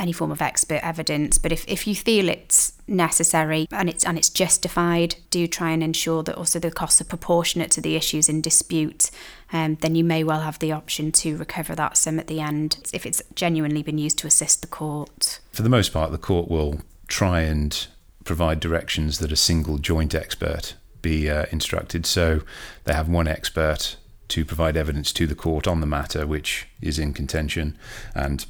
any 0.00 0.12
form 0.12 0.32
of 0.32 0.40
expert 0.40 0.80
evidence. 0.82 1.38
But 1.38 1.52
if, 1.52 1.64
if 1.68 1.86
you 1.86 1.94
feel 1.94 2.28
it's 2.28 2.72
necessary 2.88 3.68
and 3.70 3.88
it's 3.88 4.04
and 4.04 4.18
it's 4.18 4.30
justified, 4.30 5.16
do 5.30 5.46
try 5.46 5.70
and 5.70 5.82
ensure 5.82 6.22
that 6.24 6.36
also 6.36 6.58
the 6.58 6.70
costs 6.70 7.00
are 7.00 7.04
proportionate 7.04 7.70
to 7.72 7.80
the 7.80 7.94
issues 7.94 8.28
in 8.28 8.40
dispute. 8.40 9.10
Um, 9.52 9.76
then 9.76 9.94
you 9.94 10.04
may 10.04 10.24
well 10.24 10.40
have 10.40 10.58
the 10.58 10.72
option 10.72 11.12
to 11.12 11.36
recover 11.36 11.74
that 11.74 11.96
sum 11.96 12.18
at 12.18 12.26
the 12.26 12.40
end 12.40 12.90
if 12.92 13.04
it's 13.04 13.22
genuinely 13.34 13.82
been 13.82 13.98
used 13.98 14.18
to 14.18 14.26
assist 14.26 14.62
the 14.62 14.68
court. 14.68 15.40
For 15.52 15.62
the 15.62 15.68
most 15.68 15.92
part, 15.92 16.10
the 16.10 16.18
court 16.18 16.48
will 16.48 16.80
try 17.06 17.42
and 17.42 17.86
provide 18.24 18.60
directions 18.60 19.18
that 19.18 19.32
a 19.32 19.36
single 19.36 19.78
joint 19.78 20.14
expert 20.14 20.74
be 21.02 21.28
uh, 21.28 21.46
instructed. 21.50 22.06
So 22.06 22.42
they 22.84 22.92
have 22.92 23.08
one 23.08 23.26
expert 23.26 23.96
to 24.28 24.44
provide 24.44 24.76
evidence 24.76 25.12
to 25.12 25.26
the 25.26 25.34
court 25.34 25.66
on 25.66 25.80
the 25.80 25.86
matter 25.86 26.26
which 26.26 26.68
is 26.80 26.98
in 26.98 27.12
contention, 27.12 27.76
and 28.14 28.46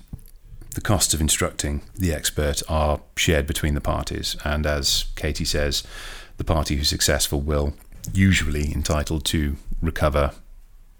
the 0.80 0.86
costs 0.86 1.12
of 1.12 1.20
instructing 1.20 1.82
the 1.94 2.10
expert 2.10 2.62
are 2.66 3.00
shared 3.14 3.46
between 3.46 3.74
the 3.74 3.82
parties. 3.82 4.34
And 4.46 4.64
as 4.64 5.04
Katie 5.14 5.44
says, 5.44 5.84
the 6.38 6.44
party 6.44 6.74
who's 6.76 6.88
successful 6.88 7.42
will 7.42 7.74
usually 8.14 8.72
entitled 8.72 9.26
to 9.26 9.56
recover 9.82 10.32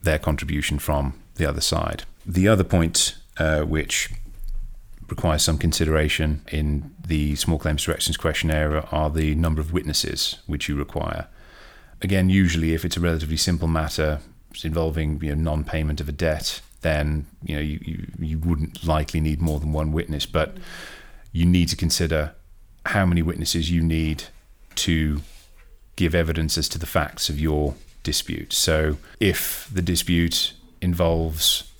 their 0.02 0.18
contribution 0.18 0.78
from 0.78 1.14
the 1.36 1.48
other 1.48 1.62
side. 1.62 2.02
The 2.26 2.46
other 2.46 2.62
point 2.62 3.16
uh, 3.38 3.62
which 3.62 4.10
requires 5.08 5.42
some 5.42 5.56
consideration 5.56 6.42
in 6.52 6.94
the 7.02 7.34
small 7.36 7.58
claims 7.58 7.82
directions 7.82 8.18
questionnaire 8.18 8.84
are 8.94 9.08
the 9.08 9.34
number 9.34 9.62
of 9.62 9.72
witnesses 9.72 10.40
which 10.46 10.68
you 10.68 10.76
require. 10.76 11.26
Again, 12.02 12.28
usually, 12.28 12.74
if 12.74 12.84
it's 12.84 12.98
a 12.98 13.00
relatively 13.00 13.38
simple 13.38 13.66
matter 13.66 14.20
involving 14.62 15.22
you 15.22 15.34
know, 15.34 15.42
non-payment 15.42 16.02
of 16.02 16.08
a 16.10 16.12
debt, 16.12 16.60
then 16.82 17.26
you 17.42 17.56
know 17.56 17.62
you, 17.62 17.78
you, 17.82 18.06
you 18.18 18.38
wouldn't 18.38 18.84
likely 18.84 19.20
need 19.20 19.40
more 19.40 19.60
than 19.60 19.72
one 19.72 19.92
witness. 19.92 20.26
But 20.26 20.56
you 21.32 21.46
need 21.46 21.68
to 21.68 21.76
consider 21.76 22.34
how 22.86 23.06
many 23.06 23.22
witnesses 23.22 23.70
you 23.70 23.82
need 23.82 24.24
to 24.76 25.20
give 25.96 26.14
evidence 26.14 26.56
as 26.56 26.68
to 26.70 26.78
the 26.78 26.86
facts 26.86 27.28
of 27.28 27.38
your 27.38 27.74
dispute. 28.02 28.52
So 28.52 28.96
if 29.20 29.68
the 29.72 29.82
dispute 29.82 30.54
involves 30.80 31.70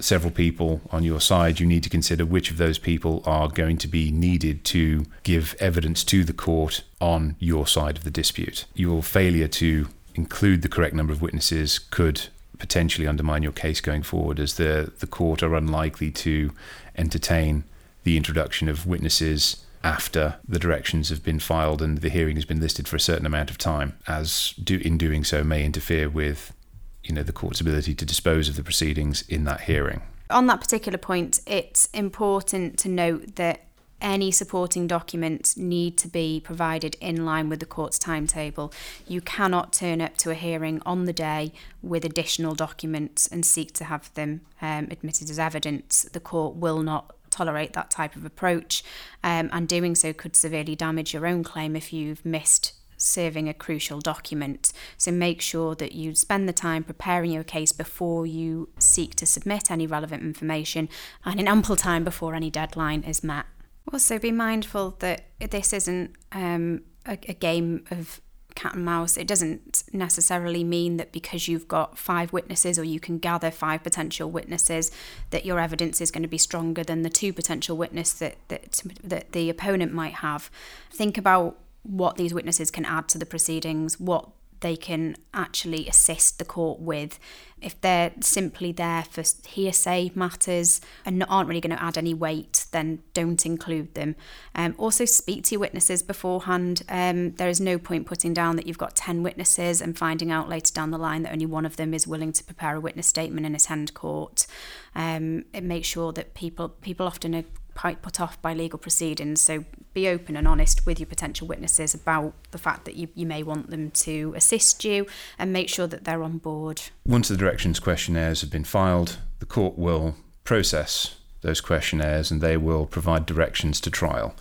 several 0.00 0.30
people 0.30 0.80
on 0.90 1.02
your 1.02 1.20
side, 1.20 1.60
you 1.60 1.66
need 1.66 1.82
to 1.82 1.90
consider 1.90 2.24
which 2.24 2.50
of 2.50 2.56
those 2.56 2.78
people 2.78 3.22
are 3.26 3.48
going 3.48 3.78
to 3.78 3.88
be 3.88 4.10
needed 4.10 4.64
to 4.66 5.06
give 5.22 5.54
evidence 5.60 6.04
to 6.04 6.24
the 6.24 6.32
court 6.32 6.82
on 7.00 7.36
your 7.38 7.66
side 7.66 7.96
of 7.96 8.04
the 8.04 8.10
dispute. 8.10 8.64
Your 8.74 9.02
failure 9.02 9.48
to 9.48 9.88
include 10.14 10.62
the 10.62 10.68
correct 10.68 10.94
number 10.94 11.12
of 11.12 11.22
witnesses 11.22 11.78
could 11.78 12.28
potentially 12.64 13.06
undermine 13.06 13.42
your 13.42 13.52
case 13.52 13.82
going 13.82 14.02
forward, 14.02 14.40
as 14.40 14.54
the, 14.54 14.90
the 15.00 15.06
court 15.06 15.42
are 15.42 15.54
unlikely 15.54 16.10
to 16.10 16.50
entertain 16.96 17.62
the 18.04 18.16
introduction 18.16 18.70
of 18.70 18.86
witnesses 18.86 19.66
after 19.82 20.36
the 20.48 20.58
directions 20.58 21.10
have 21.10 21.22
been 21.22 21.38
filed 21.38 21.82
and 21.82 21.98
the 21.98 22.08
hearing 22.08 22.36
has 22.36 22.46
been 22.46 22.60
listed 22.60 22.88
for 22.88 22.96
a 22.96 23.00
certain 23.00 23.26
amount 23.26 23.50
of 23.50 23.58
time, 23.58 23.98
as 24.06 24.54
do, 24.64 24.78
in 24.78 24.96
doing 24.96 25.24
so 25.24 25.44
may 25.44 25.62
interfere 25.62 26.08
with 26.08 26.54
you 27.02 27.14
know 27.14 27.22
the 27.22 27.34
court's 27.34 27.60
ability 27.60 27.94
to 27.94 28.06
dispose 28.06 28.48
of 28.48 28.56
the 28.56 28.62
proceedings 28.62 29.20
in 29.28 29.44
that 29.44 29.60
hearing. 29.62 30.00
On 30.30 30.46
that 30.46 30.62
particular 30.62 30.96
point, 30.96 31.40
it's 31.46 31.90
important 31.92 32.78
to 32.78 32.88
note 32.88 33.36
that 33.36 33.60
any 34.04 34.30
supporting 34.30 34.86
documents 34.86 35.56
need 35.56 35.96
to 35.98 36.08
be 36.08 36.40
provided 36.44 36.94
in 37.00 37.24
line 37.24 37.48
with 37.48 37.58
the 37.58 37.66
court's 37.66 37.98
timetable. 37.98 38.72
You 39.08 39.20
cannot 39.22 39.72
turn 39.72 40.00
up 40.00 40.16
to 40.18 40.30
a 40.30 40.34
hearing 40.34 40.80
on 40.84 41.06
the 41.06 41.12
day 41.12 41.52
with 41.82 42.04
additional 42.04 42.54
documents 42.54 43.26
and 43.26 43.44
seek 43.44 43.72
to 43.74 43.84
have 43.84 44.12
them 44.14 44.42
um, 44.60 44.88
admitted 44.90 45.30
as 45.30 45.38
evidence. 45.38 46.02
The 46.02 46.20
court 46.20 46.54
will 46.54 46.82
not 46.82 47.16
tolerate 47.30 47.72
that 47.72 47.90
type 47.90 48.14
of 48.14 48.24
approach, 48.24 48.84
um, 49.24 49.48
and 49.52 49.66
doing 49.66 49.94
so 49.96 50.12
could 50.12 50.36
severely 50.36 50.76
damage 50.76 51.12
your 51.12 51.26
own 51.26 51.42
claim 51.42 51.74
if 51.74 51.92
you've 51.92 52.24
missed 52.24 52.74
serving 52.96 53.48
a 53.48 53.54
crucial 53.54 54.00
document. 54.00 54.72
So 54.96 55.10
make 55.10 55.40
sure 55.40 55.74
that 55.74 55.92
you 55.92 56.14
spend 56.14 56.48
the 56.48 56.52
time 56.52 56.84
preparing 56.84 57.32
your 57.32 57.44
case 57.44 57.72
before 57.72 58.26
you 58.26 58.68
seek 58.78 59.14
to 59.16 59.26
submit 59.26 59.70
any 59.70 59.86
relevant 59.86 60.22
information 60.22 60.88
and 61.24 61.40
in 61.40 61.48
ample 61.48 61.76
time 61.76 62.04
before 62.04 62.34
any 62.34 62.50
deadline 62.50 63.02
is 63.02 63.24
met. 63.24 63.46
Also, 63.92 64.18
be 64.18 64.32
mindful 64.32 64.96
that 65.00 65.26
this 65.38 65.72
isn't 65.72 66.14
um, 66.32 66.82
a, 67.06 67.18
a 67.28 67.34
game 67.34 67.84
of 67.90 68.20
cat 68.54 68.74
and 68.74 68.84
mouse. 68.84 69.16
It 69.16 69.26
doesn't 69.26 69.84
necessarily 69.92 70.64
mean 70.64 70.96
that 70.96 71.12
because 71.12 71.48
you've 71.48 71.68
got 71.68 71.98
five 71.98 72.32
witnesses 72.32 72.78
or 72.78 72.84
you 72.84 73.00
can 73.00 73.18
gather 73.18 73.50
five 73.50 73.82
potential 73.82 74.30
witnesses 74.30 74.90
that 75.30 75.44
your 75.44 75.58
evidence 75.58 76.00
is 76.00 76.10
going 76.10 76.22
to 76.22 76.28
be 76.28 76.38
stronger 76.38 76.84
than 76.84 77.02
the 77.02 77.10
two 77.10 77.32
potential 77.32 77.76
witnesses 77.76 78.18
that, 78.20 78.36
that, 78.48 78.82
that 79.02 79.32
the 79.32 79.50
opponent 79.50 79.92
might 79.92 80.14
have. 80.14 80.50
Think 80.90 81.18
about 81.18 81.58
what 81.82 82.16
these 82.16 82.32
witnesses 82.32 82.70
can 82.70 82.84
add 82.84 83.08
to 83.08 83.18
the 83.18 83.26
proceedings, 83.26 84.00
what 84.00 84.28
they 84.64 84.76
can 84.76 85.14
actually 85.34 85.86
assist 85.86 86.38
the 86.38 86.44
court 86.44 86.80
with. 86.80 87.18
If 87.60 87.78
they're 87.82 88.12
simply 88.20 88.72
there 88.72 89.04
for 89.04 89.22
hearsay 89.46 90.10
matters 90.14 90.80
and 91.04 91.22
aren't 91.28 91.50
really 91.50 91.60
going 91.60 91.76
to 91.76 91.82
add 91.82 91.98
any 91.98 92.14
weight, 92.14 92.64
then 92.72 93.00
don't 93.12 93.44
include 93.44 93.94
them. 93.94 94.16
Um, 94.54 94.74
also, 94.78 95.04
speak 95.04 95.44
to 95.44 95.52
your 95.52 95.60
witnesses 95.60 96.02
beforehand. 96.02 96.82
Um, 96.88 97.32
there 97.32 97.50
is 97.50 97.60
no 97.60 97.76
point 97.78 98.06
putting 98.06 98.32
down 98.32 98.56
that 98.56 98.66
you've 98.66 98.78
got 98.78 98.96
10 98.96 99.22
witnesses 99.22 99.82
and 99.82 99.98
finding 99.98 100.32
out 100.32 100.48
later 100.48 100.72
down 100.72 100.90
the 100.90 100.98
line 100.98 101.24
that 101.24 101.32
only 101.32 101.46
one 101.46 101.66
of 101.66 101.76
them 101.76 101.92
is 101.92 102.06
willing 102.06 102.32
to 102.32 102.42
prepare 102.42 102.76
a 102.76 102.80
witness 102.80 103.06
statement 103.06 103.44
and 103.44 103.54
attend 103.54 103.92
court. 103.92 104.46
Um, 104.94 105.44
it 105.52 105.62
makes 105.62 105.88
sure 105.88 106.10
that 106.14 106.32
people 106.32 106.70
people 106.70 107.06
often 107.06 107.34
are 107.34 107.44
quite 107.74 108.02
put 108.02 108.20
off 108.20 108.40
by 108.40 108.54
legal 108.54 108.78
proceedings. 108.78 109.40
So 109.40 109.64
be 109.92 110.08
open 110.08 110.36
and 110.36 110.46
honest 110.46 110.86
with 110.86 110.98
your 110.98 111.06
potential 111.06 111.46
witnesses 111.46 111.94
about 111.94 112.34
the 112.50 112.58
fact 112.58 112.84
that 112.84 112.96
you, 112.96 113.08
you 113.14 113.26
may 113.26 113.42
want 113.42 113.70
them 113.70 113.90
to 113.90 114.32
assist 114.36 114.84
you 114.84 115.06
and 115.38 115.52
make 115.52 115.68
sure 115.68 115.86
that 115.86 116.04
they're 116.04 116.22
on 116.22 116.38
board. 116.38 116.82
Once 117.06 117.28
the 117.28 117.36
directions 117.36 117.80
questionnaires 117.80 118.40
have 118.40 118.50
been 118.50 118.64
filed, 118.64 119.18
the 119.38 119.46
court 119.46 119.78
will 119.78 120.16
process 120.44 121.16
those 121.42 121.60
questionnaires 121.60 122.30
and 122.30 122.40
they 122.40 122.56
will 122.56 122.86
provide 122.86 123.26
directions 123.26 123.80
to 123.80 123.90
trial. 123.90 124.34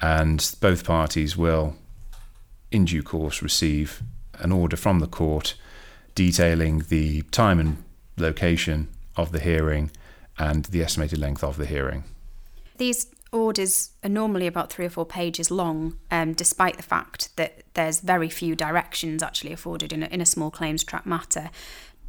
And 0.00 0.54
both 0.60 0.84
parties 0.84 1.36
will, 1.36 1.76
in 2.70 2.84
due 2.84 3.02
course, 3.02 3.42
receive 3.42 4.02
an 4.38 4.52
order 4.52 4.76
from 4.76 5.00
the 5.00 5.06
court 5.06 5.54
detailing 6.14 6.80
the 6.88 7.22
time 7.22 7.58
and 7.58 7.82
location 8.16 8.88
of 9.16 9.32
the 9.32 9.40
hearing 9.40 9.90
and 10.38 10.66
the 10.66 10.82
estimated 10.82 11.18
length 11.18 11.42
of 11.42 11.56
the 11.56 11.66
hearing. 11.66 12.04
These 12.76 13.06
orders 13.32 13.90
are 14.02 14.08
normally 14.08 14.46
about 14.46 14.72
three 14.72 14.86
or 14.86 14.90
four 14.90 15.06
pages 15.06 15.50
long, 15.50 15.98
um, 16.10 16.32
despite 16.32 16.76
the 16.76 16.82
fact 16.82 17.30
that 17.36 17.64
there's 17.74 18.00
very 18.00 18.28
few 18.28 18.54
directions 18.54 19.22
actually 19.22 19.52
afforded 19.52 19.92
in 19.92 20.02
a, 20.02 20.06
in 20.06 20.20
a 20.20 20.26
small 20.26 20.50
claims 20.50 20.84
track 20.84 21.04
matter 21.04 21.50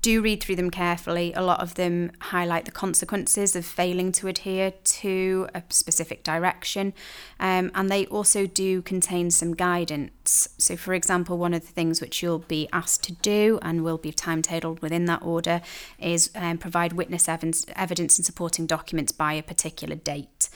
do 0.06 0.22
read 0.22 0.40
through 0.40 0.56
them 0.56 0.70
carefully. 0.70 1.34
A 1.34 1.42
lot 1.42 1.60
of 1.62 1.74
them 1.74 2.12
highlight 2.20 2.66
the 2.66 2.72
consequences 2.72 3.56
of 3.56 3.66
failing 3.66 4.12
to 4.12 4.28
adhere 4.28 4.70
to 5.00 5.48
a 5.56 5.64
specific 5.70 6.24
direction, 6.24 6.94
um, 7.40 7.72
and 7.74 7.90
they 7.90 8.06
also 8.06 8.46
do 8.46 8.84
contain 8.84 9.32
some 9.32 9.56
guidance. 9.56 10.48
So, 10.60 10.78
for 10.78 10.94
example, 10.94 11.40
one 11.40 11.56
of 11.56 11.62
the 11.62 11.72
things 11.74 12.02
which 12.02 12.22
you'll 12.22 12.38
be 12.38 12.70
asked 12.72 13.04
to 13.06 13.14
do 13.14 13.58
and 13.64 13.84
will 13.84 13.98
be 13.98 14.12
timetabled 14.12 14.80
within 14.80 15.06
that 15.06 15.24
order 15.24 15.64
is 15.98 16.30
um, 16.36 16.60
provide 16.60 16.94
witness 16.94 17.28
evidence, 17.28 17.66
evidence 17.76 18.20
and 18.20 18.26
supporting 18.28 18.68
documents 18.68 19.12
by 19.12 19.34
a 19.34 19.42
particular 19.42 19.96
date. 19.96 20.50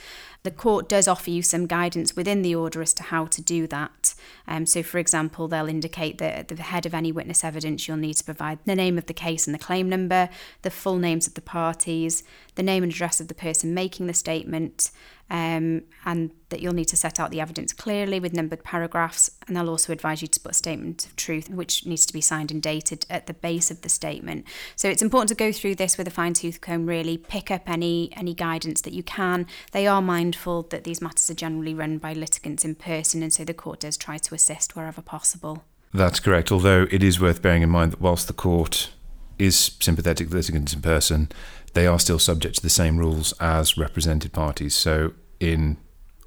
The 0.44 0.52
court 0.52 0.88
does 0.88 1.08
offer 1.08 1.30
you 1.30 1.42
some 1.42 1.66
guidance 1.66 2.14
within 2.14 2.42
the 2.42 2.54
order 2.54 2.80
as 2.80 2.94
to 2.94 3.02
how 3.02 3.26
to 3.26 3.42
do 3.42 3.66
that. 3.66 4.14
Um, 4.46 4.66
so, 4.66 4.82
for 4.82 4.98
example, 4.98 5.48
they'll 5.48 5.68
indicate 5.68 6.18
that 6.18 6.34
at 6.34 6.48
the 6.48 6.62
head 6.62 6.86
of 6.86 6.94
any 6.94 7.12
witness 7.12 7.44
evidence, 7.44 7.86
you'll 7.86 7.96
need 7.96 8.14
to 8.14 8.24
provide 8.24 8.58
the 8.64 8.74
name 8.74 8.98
of 8.98 9.06
the 9.06 9.14
case 9.14 9.46
and 9.46 9.54
the 9.54 9.58
claim 9.58 9.88
number, 9.88 10.28
the 10.62 10.70
full 10.70 10.96
names 10.96 11.26
of 11.26 11.34
the 11.34 11.40
parties, 11.40 12.22
the 12.54 12.62
name 12.62 12.82
and 12.82 12.92
address 12.92 13.20
of 13.20 13.28
the 13.28 13.34
person 13.34 13.74
making 13.74 14.06
the 14.06 14.14
statement, 14.14 14.90
um, 15.30 15.82
and 16.04 16.32
that 16.48 16.60
you'll 16.60 16.74
need 16.74 16.88
to 16.88 16.96
set 16.96 17.20
out 17.20 17.30
the 17.30 17.40
evidence 17.40 17.72
clearly 17.72 18.18
with 18.18 18.32
numbered 18.32 18.64
paragraphs. 18.64 19.30
And 19.46 19.56
they'll 19.56 19.70
also 19.70 19.92
advise 19.92 20.20
you 20.22 20.28
to 20.28 20.40
put 20.40 20.50
a 20.50 20.54
statement 20.54 21.06
of 21.06 21.14
truth, 21.14 21.48
which 21.48 21.86
needs 21.86 22.04
to 22.06 22.12
be 22.12 22.20
signed 22.20 22.50
and 22.50 22.60
dated 22.60 23.06
at 23.08 23.26
the 23.28 23.34
base 23.34 23.70
of 23.70 23.82
the 23.82 23.88
statement. 23.88 24.44
So 24.74 24.88
it's 24.88 25.02
important 25.02 25.28
to 25.28 25.36
go 25.36 25.52
through 25.52 25.76
this 25.76 25.96
with 25.96 26.08
a 26.08 26.10
fine 26.10 26.34
tooth 26.34 26.60
comb, 26.60 26.86
really 26.86 27.16
pick 27.16 27.50
up 27.50 27.70
any 27.70 28.10
any 28.16 28.34
guidance 28.34 28.80
that 28.82 28.92
you 28.92 29.04
can. 29.04 29.46
They 29.70 29.86
are 29.86 30.02
mindful 30.02 30.64
that 30.64 30.82
these 30.82 31.00
matters 31.00 31.30
are 31.30 31.34
generally 31.34 31.74
run 31.74 31.98
by 31.98 32.12
litigants 32.12 32.64
in 32.64 32.74
person, 32.74 33.22
and 33.22 33.32
so 33.32 33.44
the 33.44 33.54
court 33.54 33.80
does 33.80 33.96
try 33.96 34.09
to 34.18 34.34
assist 34.34 34.76
wherever 34.76 35.02
possible. 35.02 35.64
That's 35.92 36.20
correct. 36.20 36.52
Although 36.52 36.86
it 36.90 37.02
is 37.02 37.20
worth 37.20 37.42
bearing 37.42 37.62
in 37.62 37.70
mind 37.70 37.92
that 37.92 38.00
whilst 38.00 38.26
the 38.26 38.32
court 38.32 38.90
is 39.38 39.72
sympathetic 39.80 40.28
to 40.28 40.34
litigants 40.34 40.72
in 40.72 40.82
person, 40.82 41.28
they 41.72 41.86
are 41.86 41.98
still 41.98 42.18
subject 42.18 42.56
to 42.56 42.62
the 42.62 42.70
same 42.70 42.98
rules 42.98 43.32
as 43.40 43.76
represented 43.76 44.32
parties. 44.32 44.74
So, 44.74 45.14
in 45.38 45.78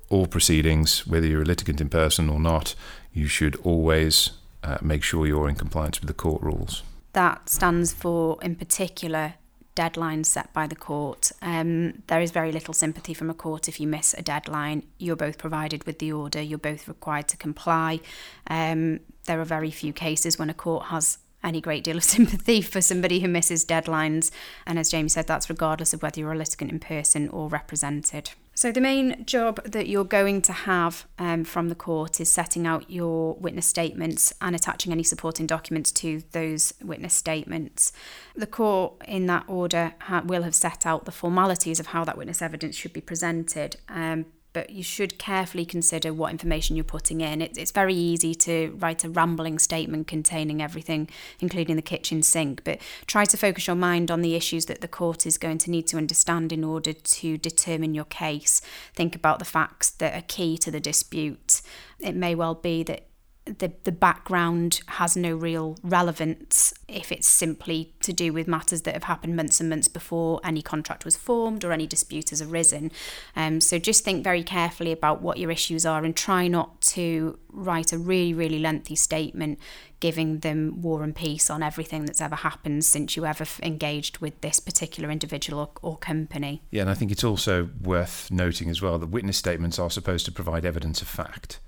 all 0.09 0.25
proceedings, 0.25 1.05
whether 1.07 1.27
you're 1.27 1.43
a 1.43 1.45
litigant 1.45 1.81
in 1.81 1.89
person 1.89 2.29
or 2.29 2.39
not, 2.39 2.75
you 3.13 3.27
should 3.27 3.55
always 3.57 4.31
uh, 4.63 4.77
make 4.81 5.03
sure 5.03 5.27
you're 5.27 5.49
in 5.49 5.55
compliance 5.55 5.99
with 5.99 6.07
the 6.07 6.13
court 6.13 6.41
rules. 6.41 6.83
That 7.13 7.49
stands 7.49 7.93
for, 7.93 8.37
in 8.41 8.55
particular, 8.55 9.35
deadlines 9.75 10.27
set 10.27 10.53
by 10.53 10.67
the 10.67 10.75
court. 10.75 11.31
Um, 11.41 12.03
there 12.07 12.21
is 12.21 12.31
very 12.31 12.51
little 12.51 12.73
sympathy 12.73 13.13
from 13.13 13.29
a 13.29 13.33
court 13.33 13.67
if 13.67 13.79
you 13.79 13.87
miss 13.87 14.13
a 14.13 14.21
deadline. 14.21 14.83
You're 14.97 15.15
both 15.15 15.37
provided 15.37 15.85
with 15.85 15.99
the 15.99 16.11
order, 16.11 16.41
you're 16.41 16.57
both 16.57 16.87
required 16.87 17.27
to 17.29 17.37
comply. 17.37 17.99
Um, 18.47 18.99
there 19.25 19.39
are 19.39 19.45
very 19.45 19.71
few 19.71 19.93
cases 19.93 20.37
when 20.37 20.49
a 20.49 20.53
court 20.53 20.85
has 20.87 21.17
any 21.43 21.61
great 21.61 21.83
deal 21.83 21.97
of 21.97 22.03
sympathy 22.15 22.61
for 22.61 22.81
somebody 22.81 23.19
who 23.19 23.27
misses 23.27 23.65
deadlines. 23.65 24.31
And 24.65 24.79
as 24.79 24.89
Jamie 24.89 25.09
said, 25.09 25.27
that's 25.27 25.49
regardless 25.49 25.93
of 25.93 26.01
whether 26.01 26.19
you're 26.19 26.33
a 26.33 26.37
litigant 26.37 26.71
in 26.71 26.79
person 26.79 27.29
or 27.29 27.47
represented. 27.47 28.31
So, 28.55 28.71
the 28.71 28.81
main 28.81 29.25
job 29.25 29.63
that 29.63 29.87
you're 29.87 30.03
going 30.03 30.43
to 30.43 30.53
have 30.53 31.07
um, 31.17 31.43
from 31.43 31.69
the 31.69 31.75
court 31.75 32.21
is 32.21 32.31
setting 32.31 32.67
out 32.67 32.87
your 32.87 33.33
witness 33.35 33.65
statements 33.65 34.31
and 34.41 34.55
attaching 34.55 34.91
any 34.91 35.01
supporting 35.01 35.47
documents 35.47 35.91
to 35.93 36.21
those 36.33 36.71
witness 36.79 37.15
statements. 37.15 37.91
The 38.35 38.45
court, 38.45 38.93
in 39.07 39.25
that 39.25 39.45
order, 39.47 39.95
ha- 40.01 40.21
will 40.23 40.43
have 40.43 40.53
set 40.53 40.85
out 40.85 41.05
the 41.05 41.11
formalities 41.11 41.79
of 41.79 41.87
how 41.87 42.03
that 42.03 42.15
witness 42.15 42.43
evidence 42.43 42.75
should 42.75 42.93
be 42.93 43.01
presented. 43.01 43.77
Um, 43.89 44.27
but 44.53 44.69
you 44.69 44.83
should 44.83 45.17
carefully 45.17 45.65
consider 45.65 46.13
what 46.13 46.31
information 46.31 46.75
you're 46.75 46.83
putting 46.83 47.21
in. 47.21 47.41
It, 47.41 47.57
it's 47.57 47.71
very 47.71 47.93
easy 47.93 48.33
to 48.35 48.75
write 48.79 49.03
a 49.03 49.09
rambling 49.09 49.59
statement 49.59 50.07
containing 50.07 50.61
everything, 50.61 51.09
including 51.39 51.75
the 51.75 51.81
kitchen 51.81 52.23
sink, 52.23 52.63
but 52.63 52.79
try 53.07 53.25
to 53.25 53.37
focus 53.37 53.67
your 53.67 53.75
mind 53.75 54.11
on 54.11 54.21
the 54.21 54.35
issues 54.35 54.65
that 54.67 54.81
the 54.81 54.87
court 54.87 55.25
is 55.25 55.37
going 55.37 55.57
to 55.59 55.71
need 55.71 55.87
to 55.87 55.97
understand 55.97 56.51
in 56.51 56.63
order 56.63 56.93
to 56.93 57.37
determine 57.37 57.93
your 57.93 58.05
case. 58.05 58.61
Think 58.93 59.15
about 59.15 59.39
the 59.39 59.45
facts 59.45 59.89
that 59.89 60.15
are 60.15 60.25
key 60.27 60.57
to 60.59 60.71
the 60.71 60.79
dispute. 60.79 61.61
It 61.99 62.15
may 62.15 62.35
well 62.35 62.55
be 62.55 62.83
that 62.83 63.07
the 63.45 63.73
the 63.83 63.91
background 63.91 64.81
has 64.87 65.17
no 65.17 65.35
real 65.35 65.77
relevance 65.83 66.73
if 66.87 67.11
it's 67.11 67.27
simply 67.27 67.93
to 68.01 68.13
do 68.13 68.31
with 68.31 68.47
matters 68.47 68.83
that 68.83 68.93
have 68.93 69.03
happened 69.03 69.35
months 69.35 69.59
and 69.59 69.69
months 69.69 69.87
before 69.87 70.39
any 70.43 70.61
contract 70.61 71.03
was 71.03 71.17
formed 71.17 71.65
or 71.65 71.71
any 71.71 71.85
dispute 71.85 72.29
has 72.29 72.41
arisen. 72.41 72.91
Um, 73.35 73.59
so 73.59 73.79
just 73.79 74.05
think 74.05 74.23
very 74.23 74.43
carefully 74.43 74.91
about 74.91 75.21
what 75.21 75.37
your 75.37 75.51
issues 75.51 75.85
are 75.85 76.05
and 76.05 76.15
try 76.15 76.47
not 76.47 76.79
to 76.81 77.37
write 77.49 77.91
a 77.91 77.97
really 77.97 78.33
really 78.33 78.59
lengthy 78.59 78.95
statement 78.95 79.59
giving 79.99 80.39
them 80.39 80.81
war 80.81 81.01
and 81.03 81.15
peace 81.15 81.49
on 81.49 81.63
everything 81.63 82.05
that's 82.05 82.19
ever 82.19 82.35
happened 82.35 82.83
since 82.83 83.15
you 83.15 83.25
ever 83.25 83.45
engaged 83.61 84.17
with 84.17 84.39
this 84.41 84.59
particular 84.59 85.09
individual 85.09 85.59
or, 85.81 85.91
or 85.91 85.97
company. 85.97 86.61
Yeah, 86.71 86.81
and 86.81 86.89
I 86.89 86.93
think 86.93 87.09
it's 87.09 87.23
also 87.23 87.69
worth 87.81 88.29
noting 88.29 88.69
as 88.69 88.81
well 88.81 88.99
that 88.99 89.07
witness 89.07 89.37
statements 89.37 89.79
are 89.79 89.89
supposed 89.89 90.25
to 90.25 90.31
provide 90.33 90.65
evidence 90.65 91.01
of 91.01 91.07
fact. 91.07 91.59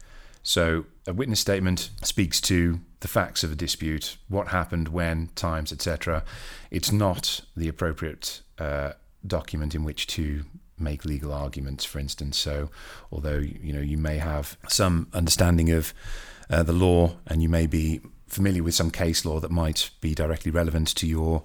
So 0.47 0.85
a 1.07 1.13
witness 1.13 1.39
statement 1.39 1.89
speaks 2.03 2.39
to 2.41 2.79
the 2.99 3.07
facts 3.07 3.43
of 3.43 3.51
a 3.51 3.55
dispute, 3.55 4.15
what 4.29 4.49
happened, 4.49 4.89
when, 4.89 5.29
times, 5.35 5.73
etc. 5.73 6.23
It's 6.69 6.91
not 6.91 7.41
the 7.57 7.67
appropriate 7.67 8.41
uh, 8.59 8.91
document 9.25 9.73
in 9.73 9.83
which 9.83 10.05
to 10.05 10.45
make 10.77 11.03
legal 11.03 11.33
arguments, 11.33 11.83
for 11.83 11.97
instance. 11.97 12.37
So, 12.37 12.69
although 13.11 13.39
you 13.39 13.73
know 13.73 13.81
you 13.81 13.97
may 13.97 14.17
have 14.19 14.55
some 14.69 15.07
understanding 15.13 15.71
of 15.71 15.95
uh, 16.47 16.61
the 16.61 16.73
law 16.73 17.15
and 17.25 17.41
you 17.41 17.49
may 17.49 17.65
be 17.65 18.01
familiar 18.27 18.61
with 18.61 18.75
some 18.75 18.91
case 18.91 19.25
law 19.25 19.39
that 19.39 19.49
might 19.49 19.89
be 19.99 20.13
directly 20.13 20.51
relevant 20.51 20.89
to 20.97 21.07
your 21.07 21.41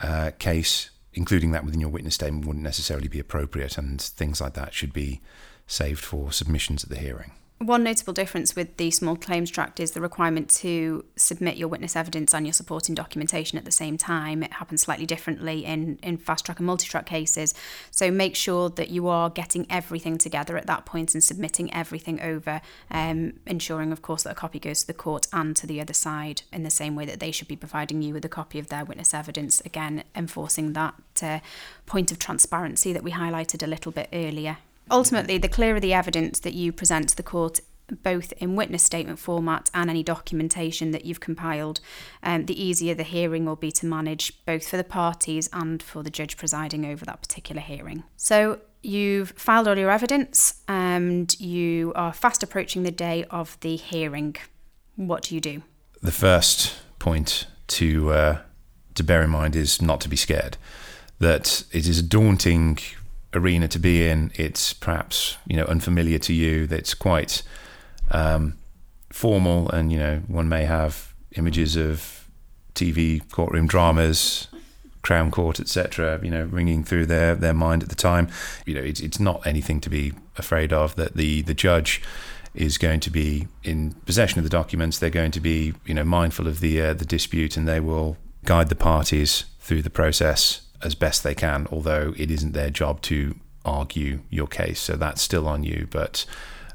uh, 0.00 0.30
case, 0.38 0.90
including 1.12 1.50
that 1.50 1.64
within 1.64 1.80
your 1.80 1.90
witness 1.90 2.14
statement 2.14 2.46
wouldn't 2.46 2.62
necessarily 2.62 3.08
be 3.08 3.18
appropriate, 3.18 3.76
and 3.76 4.00
things 4.00 4.40
like 4.40 4.54
that 4.54 4.74
should 4.74 4.92
be 4.92 5.20
saved 5.66 6.04
for 6.04 6.30
submissions 6.30 6.84
at 6.84 6.90
the 6.90 6.98
hearing. 6.98 7.32
One 7.60 7.82
notable 7.82 8.12
difference 8.12 8.54
with 8.54 8.76
the 8.76 8.92
small 8.92 9.16
claims 9.16 9.50
track 9.50 9.80
is 9.80 9.90
the 9.90 10.00
requirement 10.00 10.48
to 10.58 11.04
submit 11.16 11.56
your 11.56 11.66
witness 11.66 11.96
evidence 11.96 12.32
and 12.32 12.46
your 12.46 12.52
supporting 12.52 12.94
documentation 12.94 13.58
at 13.58 13.64
the 13.64 13.72
same 13.72 13.96
time. 13.96 14.44
It 14.44 14.52
happens 14.52 14.82
slightly 14.82 15.06
differently 15.06 15.64
in, 15.64 15.98
in 16.00 16.18
fast 16.18 16.46
track 16.46 16.60
and 16.60 16.66
multi 16.68 16.86
track 16.86 17.06
cases. 17.06 17.54
So 17.90 18.12
make 18.12 18.36
sure 18.36 18.70
that 18.70 18.90
you 18.90 19.08
are 19.08 19.28
getting 19.28 19.66
everything 19.68 20.18
together 20.18 20.56
at 20.56 20.68
that 20.68 20.86
point 20.86 21.14
and 21.14 21.24
submitting 21.24 21.74
everything 21.74 22.20
over, 22.22 22.60
um, 22.92 23.40
ensuring, 23.44 23.90
of 23.90 24.02
course, 24.02 24.22
that 24.22 24.30
a 24.30 24.36
copy 24.36 24.60
goes 24.60 24.82
to 24.82 24.86
the 24.86 24.94
court 24.94 25.26
and 25.32 25.56
to 25.56 25.66
the 25.66 25.80
other 25.80 25.94
side 25.94 26.42
in 26.52 26.62
the 26.62 26.70
same 26.70 26.94
way 26.94 27.06
that 27.06 27.18
they 27.18 27.32
should 27.32 27.48
be 27.48 27.56
providing 27.56 28.02
you 28.02 28.14
with 28.14 28.24
a 28.24 28.28
copy 28.28 28.60
of 28.60 28.68
their 28.68 28.84
witness 28.84 29.12
evidence. 29.12 29.60
Again, 29.62 30.04
enforcing 30.14 30.74
that 30.74 30.94
uh, 31.22 31.40
point 31.86 32.12
of 32.12 32.20
transparency 32.20 32.92
that 32.92 33.02
we 33.02 33.10
highlighted 33.10 33.64
a 33.64 33.66
little 33.66 33.90
bit 33.90 34.08
earlier. 34.12 34.58
Ultimately, 34.90 35.38
the 35.38 35.48
clearer 35.48 35.80
the 35.80 35.92
evidence 35.92 36.40
that 36.40 36.54
you 36.54 36.72
present 36.72 37.10
to 37.10 37.16
the 37.16 37.22
court, 37.22 37.60
both 38.02 38.32
in 38.32 38.56
witness 38.56 38.82
statement 38.82 39.18
format 39.18 39.70
and 39.72 39.88
any 39.88 40.02
documentation 40.02 40.90
that 40.90 41.04
you've 41.04 41.20
compiled, 41.20 41.80
um, 42.22 42.46
the 42.46 42.62
easier 42.62 42.94
the 42.94 43.02
hearing 43.02 43.44
will 43.44 43.56
be 43.56 43.72
to 43.72 43.86
manage, 43.86 44.44
both 44.44 44.68
for 44.68 44.76
the 44.76 44.84
parties 44.84 45.48
and 45.52 45.82
for 45.82 46.02
the 46.02 46.10
judge 46.10 46.36
presiding 46.36 46.84
over 46.84 47.04
that 47.04 47.22
particular 47.22 47.60
hearing. 47.60 48.04
So, 48.16 48.60
you've 48.82 49.30
filed 49.32 49.68
all 49.68 49.76
your 49.76 49.90
evidence 49.90 50.62
and 50.68 51.38
you 51.40 51.92
are 51.94 52.12
fast 52.12 52.42
approaching 52.42 52.82
the 52.84 52.90
day 52.90 53.24
of 53.30 53.58
the 53.60 53.76
hearing. 53.76 54.36
What 54.96 55.24
do 55.24 55.34
you 55.34 55.40
do? 55.40 55.62
The 56.02 56.12
first 56.12 56.76
point 56.98 57.46
to 57.68 58.12
uh, 58.12 58.38
to 58.94 59.04
bear 59.04 59.22
in 59.22 59.30
mind 59.30 59.56
is 59.56 59.80
not 59.80 60.00
to 60.02 60.08
be 60.08 60.16
scared. 60.16 60.56
That 61.18 61.64
it 61.72 61.88
is 61.88 61.98
a 61.98 62.02
daunting 62.02 62.78
arena 63.34 63.68
to 63.68 63.78
be 63.78 64.06
in. 64.06 64.32
It's 64.34 64.72
perhaps 64.72 65.36
you 65.46 65.56
know 65.56 65.64
unfamiliar 65.64 66.18
to 66.20 66.32
you. 66.32 66.66
That's 66.66 66.94
quite 66.94 67.42
um, 68.10 68.58
formal, 69.10 69.68
and 69.70 69.92
you 69.92 69.98
know 69.98 70.22
one 70.26 70.48
may 70.48 70.64
have 70.64 71.14
images 71.36 71.76
of 71.76 72.28
TV 72.74 73.28
courtroom 73.30 73.66
dramas, 73.66 74.48
Crown 75.02 75.30
Court, 75.30 75.60
etc. 75.60 76.20
You 76.22 76.30
know, 76.30 76.44
ringing 76.44 76.84
through 76.84 77.06
their 77.06 77.34
their 77.34 77.54
mind 77.54 77.82
at 77.82 77.88
the 77.88 77.94
time. 77.94 78.28
You 78.66 78.74
know, 78.74 78.82
it's 78.82 79.00
it's 79.00 79.20
not 79.20 79.46
anything 79.46 79.80
to 79.80 79.90
be 79.90 80.12
afraid 80.36 80.72
of. 80.72 80.96
That 80.96 81.14
the 81.14 81.42
the 81.42 81.54
judge 81.54 82.02
is 82.54 82.78
going 82.78 82.98
to 82.98 83.10
be 83.10 83.46
in 83.62 83.92
possession 84.06 84.38
of 84.38 84.44
the 84.44 84.50
documents. 84.50 84.98
They're 84.98 85.10
going 85.10 85.32
to 85.32 85.40
be 85.40 85.74
you 85.84 85.94
know 85.94 86.04
mindful 86.04 86.46
of 86.46 86.60
the 86.60 86.80
uh, 86.80 86.94
the 86.94 87.04
dispute, 87.04 87.56
and 87.56 87.68
they 87.68 87.80
will 87.80 88.16
guide 88.44 88.68
the 88.68 88.76
parties 88.76 89.44
through 89.60 89.82
the 89.82 89.90
process 89.90 90.62
as 90.82 90.94
best 90.94 91.22
they 91.22 91.34
can, 91.34 91.66
although 91.70 92.14
it 92.16 92.30
isn't 92.30 92.52
their 92.52 92.70
job 92.70 93.00
to 93.02 93.34
argue 93.64 94.20
your 94.30 94.46
case. 94.46 94.80
So 94.80 94.96
that's 94.96 95.22
still 95.22 95.46
on 95.46 95.64
you. 95.64 95.88
But 95.90 96.24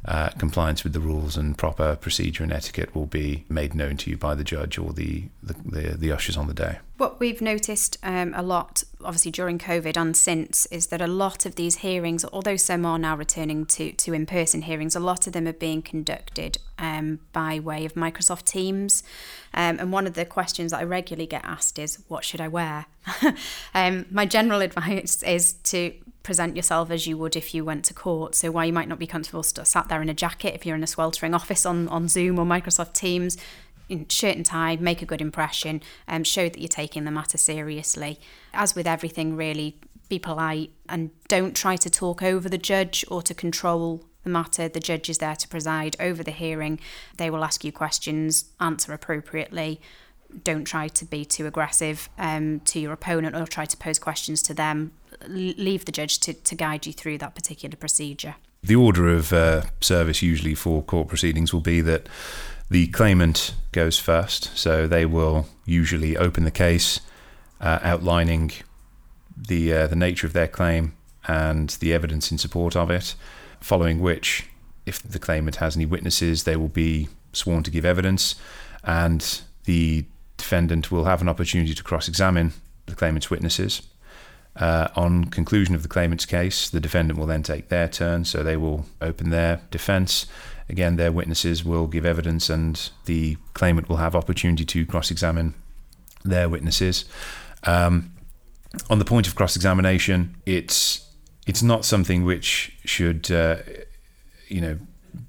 uh, 0.06 0.30
compliance 0.38 0.84
with 0.84 0.94
the 0.94 1.00
rules 1.00 1.38
and 1.38 1.58
proper 1.58 1.96
procedure 1.96 2.44
and 2.44 2.52
etiquette 2.52 2.94
will 2.94 3.06
be 3.06 3.46
made 3.48 3.74
known 3.74 3.96
to 3.98 4.10
you 4.10 4.18
by 4.18 4.36
the 4.36 4.44
judge 4.44 4.78
or 4.78 4.92
the, 4.92 5.26
the, 5.42 5.54
the, 5.66 5.98
the 5.98 6.12
ushers 6.12 6.36
on 6.36 6.48
the 6.48 6.54
day. 6.54 6.80
What 6.98 7.20
we've 7.20 7.42
noticed 7.42 7.98
um, 8.04 8.34
a 8.36 8.44
lot, 8.44 8.84
obviously 9.06 9.32
during 9.32 9.60
COVID 9.60 9.98
and 9.98 10.16
since, 10.16 10.66
is 10.68 10.88
that 10.88 11.02
a 11.02 11.08
lot 11.08 11.46
of 11.46 11.56
these 11.56 11.78
hearings, 11.78 12.26
although 12.32 12.56
some 12.56 12.86
are 12.86 13.00
now 13.00 13.16
returning 13.16 13.66
to, 13.68 13.92
to 13.92 14.14
in 14.14 14.26
person 14.26 14.64
hearings, 14.64 14.96
a 14.96 15.00
lot 15.00 15.28
of 15.28 15.34
them 15.34 15.48
are 15.48 15.54
being 15.54 15.82
conducted 15.82 16.58
um, 16.78 17.20
by 17.32 17.60
way 17.60 17.86
of 17.86 17.94
Microsoft 17.94 18.46
Teams. 18.46 19.04
Um, 19.54 19.80
and 19.80 19.92
one 19.92 20.08
of 20.08 20.14
the 20.16 20.26
questions 20.26 20.72
that 20.72 20.80
I 20.80 20.84
regularly 20.84 21.28
get 21.28 21.46
asked 21.46 21.78
is, 21.80 22.00
What 22.08 22.24
should 22.24 22.42
I 22.42 22.48
wear? 22.48 22.86
um, 23.74 24.06
my 24.10 24.26
general 24.26 24.62
advice 24.62 25.24
is 25.24 25.54
to 25.54 25.94
present 26.24 26.56
yourself 26.56 26.90
as 26.90 27.06
you 27.06 27.18
would 27.18 27.36
if 27.36 27.54
you 27.54 27.66
went 27.66 27.86
to 27.86 27.94
court. 27.94 28.34
So 28.34 28.50
while 28.50 28.66
you 28.66 28.74
might 28.74 28.88
not 28.88 28.98
be 28.98 29.08
comfortable 29.08 29.44
sat 29.44 29.90
there 29.90 30.02
in 30.02 30.10
a 30.10 30.14
jacket 30.14 30.56
if 30.56 30.66
you're 30.66 30.76
in 30.76 30.84
a 30.84 30.88
sweltering 30.88 31.34
office 31.34 31.66
on, 31.66 31.88
on 31.90 32.08
Zoom 32.08 32.40
or 32.40 32.46
Microsoft 32.46 32.94
Teams, 32.94 33.38
in 33.94 34.08
shirt 34.10 34.36
and 34.36 34.46
tie, 34.46 34.76
make 34.76 35.02
a 35.02 35.06
good 35.06 35.22
impression, 35.22 35.82
um, 36.08 36.24
show 36.24 36.50
that 36.50 36.60
you're 36.60 36.68
taking 36.68 37.06
the 37.06 37.12
matter 37.12 37.38
seriously. 37.38 38.20
As 38.54 38.76
with 38.76 38.88
everything, 38.88 39.36
really, 39.36 39.80
be 40.10 40.20
polite 40.20 40.72
and 40.90 41.12
don't 41.28 41.56
try 41.56 41.76
to 41.78 41.90
talk 41.90 42.22
over 42.22 42.50
the 42.50 42.58
judge 42.58 43.06
or 43.08 43.22
to 43.22 43.34
control 43.34 44.04
the 44.24 44.30
matter. 44.30 44.68
The 44.68 44.80
judge 44.80 45.10
is 45.10 45.20
there 45.20 45.36
to 45.36 45.48
preside 45.48 45.96
over 46.00 46.24
the 46.24 46.32
hearing. 46.32 46.80
They 47.18 47.30
will 47.30 47.44
ask 47.44 47.64
you 47.64 47.72
questions, 47.72 48.46
answer 48.60 48.94
appropriately. 48.94 49.80
Don't 50.44 50.66
try 50.66 50.88
to 50.88 51.06
be 51.06 51.24
too 51.26 51.46
aggressive 51.46 52.10
um, 52.18 52.60
to 52.62 52.80
your 52.80 52.94
opponent 52.94 53.36
or 53.36 53.46
try 53.46 53.66
to 53.66 53.78
pose 53.78 54.00
questions 54.00 54.42
to 54.44 54.54
them 54.54 54.94
leave 55.28 55.86
the 55.86 55.92
judge 55.92 56.20
to, 56.20 56.34
to 56.34 56.56
guide 56.56 56.86
you 56.86 56.94
through 56.94 57.18
that 57.20 57.36
particular 57.36 57.76
procedure. 57.76 58.36
The 58.62 58.76
order 58.76 59.10
of 59.10 59.34
uh, 59.34 59.64
service 59.82 60.22
usually 60.22 60.56
for 60.56 60.82
court 60.84 61.08
proceedings 61.08 61.54
will 61.54 61.62
be 61.62 61.82
that 61.82 62.08
the 62.74 62.88
claimant 62.88 63.54
goes 63.72 64.00
first, 64.00 64.50
so 64.58 64.88
they 64.88 65.06
will 65.06 65.46
usually 65.64 66.18
open 66.18 66.44
the 66.44 66.50
case, 66.50 67.02
uh, 67.62 67.78
outlining 67.84 68.52
the 69.38 69.72
uh, 69.72 69.86
the 69.86 69.96
nature 69.96 70.26
of 70.26 70.34
their 70.34 70.48
claim 70.48 70.96
and 71.28 71.70
the 71.82 71.94
evidence 71.94 72.32
in 72.32 72.40
support 72.40 72.76
of 72.76 72.90
it. 72.90 73.14
Following 73.60 74.00
which, 74.00 74.50
if 74.88 75.04
the 75.04 75.20
claimant 75.20 75.58
has 75.58 75.76
any 75.76 75.86
witnesses, 75.86 76.46
they 76.46 76.56
will 76.56 76.68
be 76.68 77.10
sworn 77.32 77.62
to 77.62 77.70
give 77.70 77.86
evidence, 77.86 78.34
and 78.84 79.42
the 79.66 80.06
defendant 80.38 80.92
will 80.92 81.04
have 81.04 81.22
an 81.22 81.30
opportunity 81.30 81.76
to 81.76 81.84
cross-examine 81.84 82.54
the 82.88 82.96
claimant's 82.96 83.30
witnesses. 83.30 83.84
Uh, 84.56 84.88
on 84.96 85.26
conclusion 85.26 85.74
of 85.74 85.82
the 85.82 85.90
claimant's 85.90 86.26
case, 86.28 86.70
the 86.70 86.80
defendant 86.80 87.18
will 87.18 87.26
then 87.26 87.42
take 87.42 87.70
their 87.70 87.88
turn, 87.88 88.24
so 88.24 88.44
they 88.44 88.56
will 88.56 88.86
open 89.02 89.32
their 89.32 89.62
defence. 89.72 90.28
Again, 90.70 90.96
their 90.96 91.12
witnesses 91.12 91.66
will 91.66 91.88
give 91.88 92.06
evidence, 92.06 92.50
and 92.50 92.90
the 93.06 93.38
claimant 93.54 93.90
will 93.90 93.98
have 93.98 94.16
opportunity 94.16 94.64
to 94.64 94.86
cross-examine 94.86 95.56
their 96.24 96.48
witnesses. 96.48 97.06
Um, 97.64 98.14
on 98.90 99.00
the 99.00 99.06
point 99.06 99.28
of 99.28 99.36
cross-examination, 99.36 100.36
it's 100.46 101.00
it's 101.46 101.64
not 101.64 101.84
something 101.84 102.24
which 102.24 102.78
should 102.86 103.32
uh, 103.32 103.58
you 104.48 104.62
know 104.62 104.80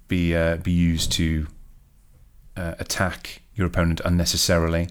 be 0.07 0.37
uh, 0.37 0.57
be 0.59 0.73
used 0.73 1.13
to 1.13 1.47
uh, 2.57 2.75
attack 2.79 3.43
your 3.55 3.67
opponent 3.67 4.01
unnecessarily. 4.05 4.89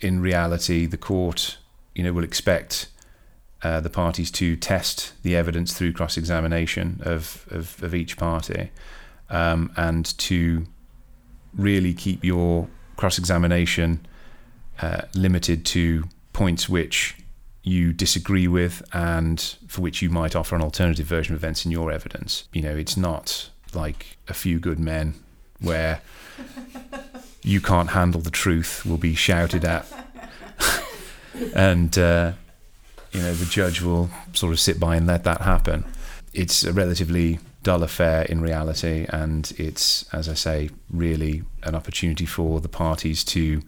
In 0.00 0.20
reality, 0.20 0.86
the 0.86 0.96
court 0.96 1.58
you 1.94 2.04
know 2.04 2.12
will 2.12 2.24
expect 2.24 2.88
uh, 3.64 3.80
the 3.80 3.90
parties 3.90 4.30
to 4.30 4.56
test 4.56 5.14
the 5.22 5.34
evidence 5.34 5.72
through 5.72 5.92
cross-examination 5.92 7.00
of 7.02 7.46
of, 7.50 7.82
of 7.82 7.94
each 7.94 8.16
party, 8.16 8.70
um, 9.30 9.72
and 9.76 10.16
to 10.18 10.66
really 11.56 11.94
keep 11.94 12.22
your 12.22 12.68
cross-examination 12.96 14.06
uh, 14.82 15.02
limited 15.14 15.64
to 15.64 16.04
points 16.32 16.68
which 16.68 17.16
you 17.62 17.92
disagree 17.92 18.46
with 18.46 18.82
and 18.92 19.56
for 19.66 19.80
which 19.80 20.02
you 20.02 20.10
might 20.10 20.36
offer 20.36 20.54
an 20.54 20.60
alternative 20.60 21.06
version 21.06 21.34
of 21.34 21.40
events 21.40 21.64
in 21.64 21.70
your 21.70 21.90
evidence. 21.90 22.46
You 22.52 22.60
know, 22.60 22.76
it's 22.76 22.96
not 22.96 23.48
like 23.72 24.18
a 24.28 24.34
few 24.34 24.58
good 24.58 24.78
men 24.78 25.14
where 25.60 26.02
you 27.42 27.60
can't 27.60 27.90
handle 27.90 28.20
the 28.20 28.30
truth 28.30 28.84
will 28.84 28.98
be 28.98 29.14
shouted 29.14 29.64
at. 29.64 29.86
and, 31.54 31.96
uh, 31.96 32.32
you 33.14 33.20
know, 33.20 33.32
the 33.32 33.46
judge 33.46 33.80
will 33.80 34.10
sort 34.32 34.52
of 34.52 34.60
sit 34.60 34.78
by 34.78 34.96
and 34.96 35.06
let 35.06 35.24
that 35.24 35.40
happen. 35.40 35.84
It's 36.32 36.64
a 36.64 36.72
relatively 36.72 37.38
dull 37.62 37.82
affair 37.82 38.22
in 38.22 38.40
reality, 38.40 39.06
and 39.08 39.52
it's, 39.56 40.04
as 40.12 40.28
I 40.28 40.34
say, 40.34 40.70
really 40.90 41.44
an 41.62 41.74
opportunity 41.74 42.26
for 42.26 42.60
the 42.60 42.68
parties 42.68 43.24
to 43.24 43.62